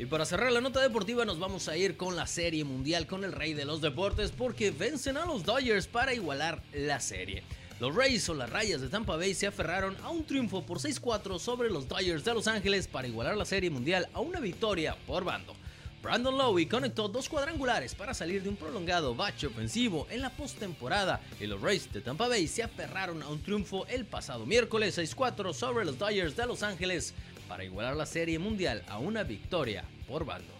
Y 0.00 0.06
para 0.06 0.24
cerrar 0.24 0.50
la 0.50 0.62
nota 0.62 0.80
deportiva 0.80 1.26
nos 1.26 1.38
vamos 1.38 1.68
a 1.68 1.76
ir 1.76 1.98
con 1.98 2.16
la 2.16 2.26
serie 2.26 2.64
mundial 2.64 3.06
con 3.06 3.22
el 3.22 3.32
rey 3.32 3.52
de 3.52 3.66
los 3.66 3.82
deportes 3.82 4.30
porque 4.30 4.70
vencen 4.70 5.18
a 5.18 5.26
los 5.26 5.44
Dodgers 5.44 5.86
para 5.88 6.14
igualar 6.14 6.62
la 6.72 7.00
serie. 7.00 7.42
Los 7.80 7.94
Rays 7.94 8.28
o 8.28 8.34
las 8.34 8.50
rayas 8.50 8.82
de 8.82 8.90
Tampa 8.90 9.16
Bay 9.16 9.32
se 9.32 9.46
aferraron 9.46 9.96
a 10.04 10.10
un 10.10 10.22
triunfo 10.24 10.66
por 10.66 10.78
6-4 10.78 11.38
sobre 11.38 11.70
los 11.70 11.88
Dodgers 11.88 12.22
de 12.26 12.34
Los 12.34 12.46
Ángeles 12.46 12.86
para 12.86 13.08
igualar 13.08 13.38
la 13.38 13.46
serie 13.46 13.70
mundial 13.70 14.06
a 14.12 14.20
una 14.20 14.38
victoria 14.38 14.94
por 15.06 15.24
bando. 15.24 15.54
Brandon 16.02 16.36
Lowe 16.36 16.68
conectó 16.68 17.08
dos 17.08 17.30
cuadrangulares 17.30 17.94
para 17.94 18.12
salir 18.12 18.42
de 18.42 18.50
un 18.50 18.56
prolongado 18.56 19.14
bache 19.14 19.46
ofensivo 19.46 20.06
en 20.10 20.20
la 20.20 20.28
postemporada 20.28 21.22
y 21.40 21.46
los 21.46 21.62
Rays 21.62 21.90
de 21.90 22.02
Tampa 22.02 22.28
Bay 22.28 22.46
se 22.48 22.62
aferraron 22.62 23.22
a 23.22 23.28
un 23.28 23.42
triunfo 23.42 23.86
el 23.86 24.04
pasado 24.04 24.44
miércoles 24.44 24.98
6-4 24.98 25.54
sobre 25.54 25.86
los 25.86 25.98
Dodgers 25.98 26.36
de 26.36 26.46
Los 26.46 26.62
Ángeles 26.62 27.14
para 27.48 27.64
igualar 27.64 27.96
la 27.96 28.04
serie 28.04 28.38
mundial 28.38 28.84
a 28.88 28.98
una 28.98 29.22
victoria 29.22 29.84
por 30.06 30.26
bando. 30.26 30.59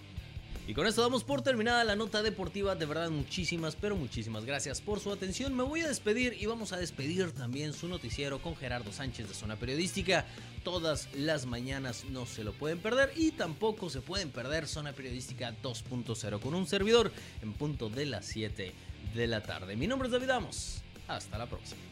Y 0.70 0.72
con 0.72 0.86
esto 0.86 1.02
damos 1.02 1.24
por 1.24 1.42
terminada 1.42 1.82
la 1.82 1.96
nota 1.96 2.22
deportiva. 2.22 2.76
De 2.76 2.86
verdad, 2.86 3.10
muchísimas, 3.10 3.74
pero 3.74 3.96
muchísimas 3.96 4.44
gracias 4.44 4.80
por 4.80 5.00
su 5.00 5.10
atención. 5.10 5.52
Me 5.52 5.64
voy 5.64 5.80
a 5.80 5.88
despedir 5.88 6.36
y 6.38 6.46
vamos 6.46 6.72
a 6.72 6.76
despedir 6.76 7.32
también 7.32 7.72
su 7.72 7.88
noticiero 7.88 8.40
con 8.40 8.54
Gerardo 8.54 8.92
Sánchez 8.92 9.26
de 9.26 9.34
Zona 9.34 9.56
Periodística. 9.56 10.26
Todas 10.62 11.08
las 11.12 11.44
mañanas 11.44 12.04
no 12.04 12.24
se 12.24 12.44
lo 12.44 12.52
pueden 12.52 12.78
perder 12.78 13.10
y 13.16 13.32
tampoco 13.32 13.90
se 13.90 14.00
pueden 14.00 14.30
perder 14.30 14.68
Zona 14.68 14.92
Periodística 14.92 15.52
2.0 15.60 16.38
con 16.38 16.54
un 16.54 16.68
servidor 16.68 17.10
en 17.42 17.52
punto 17.52 17.90
de 17.90 18.06
las 18.06 18.26
7 18.26 18.72
de 19.12 19.26
la 19.26 19.42
tarde. 19.42 19.74
Mi 19.74 19.88
nombre 19.88 20.06
es 20.06 20.12
David 20.12 20.30
Amos. 20.30 20.82
Hasta 21.08 21.36
la 21.36 21.46
próxima. 21.46 21.89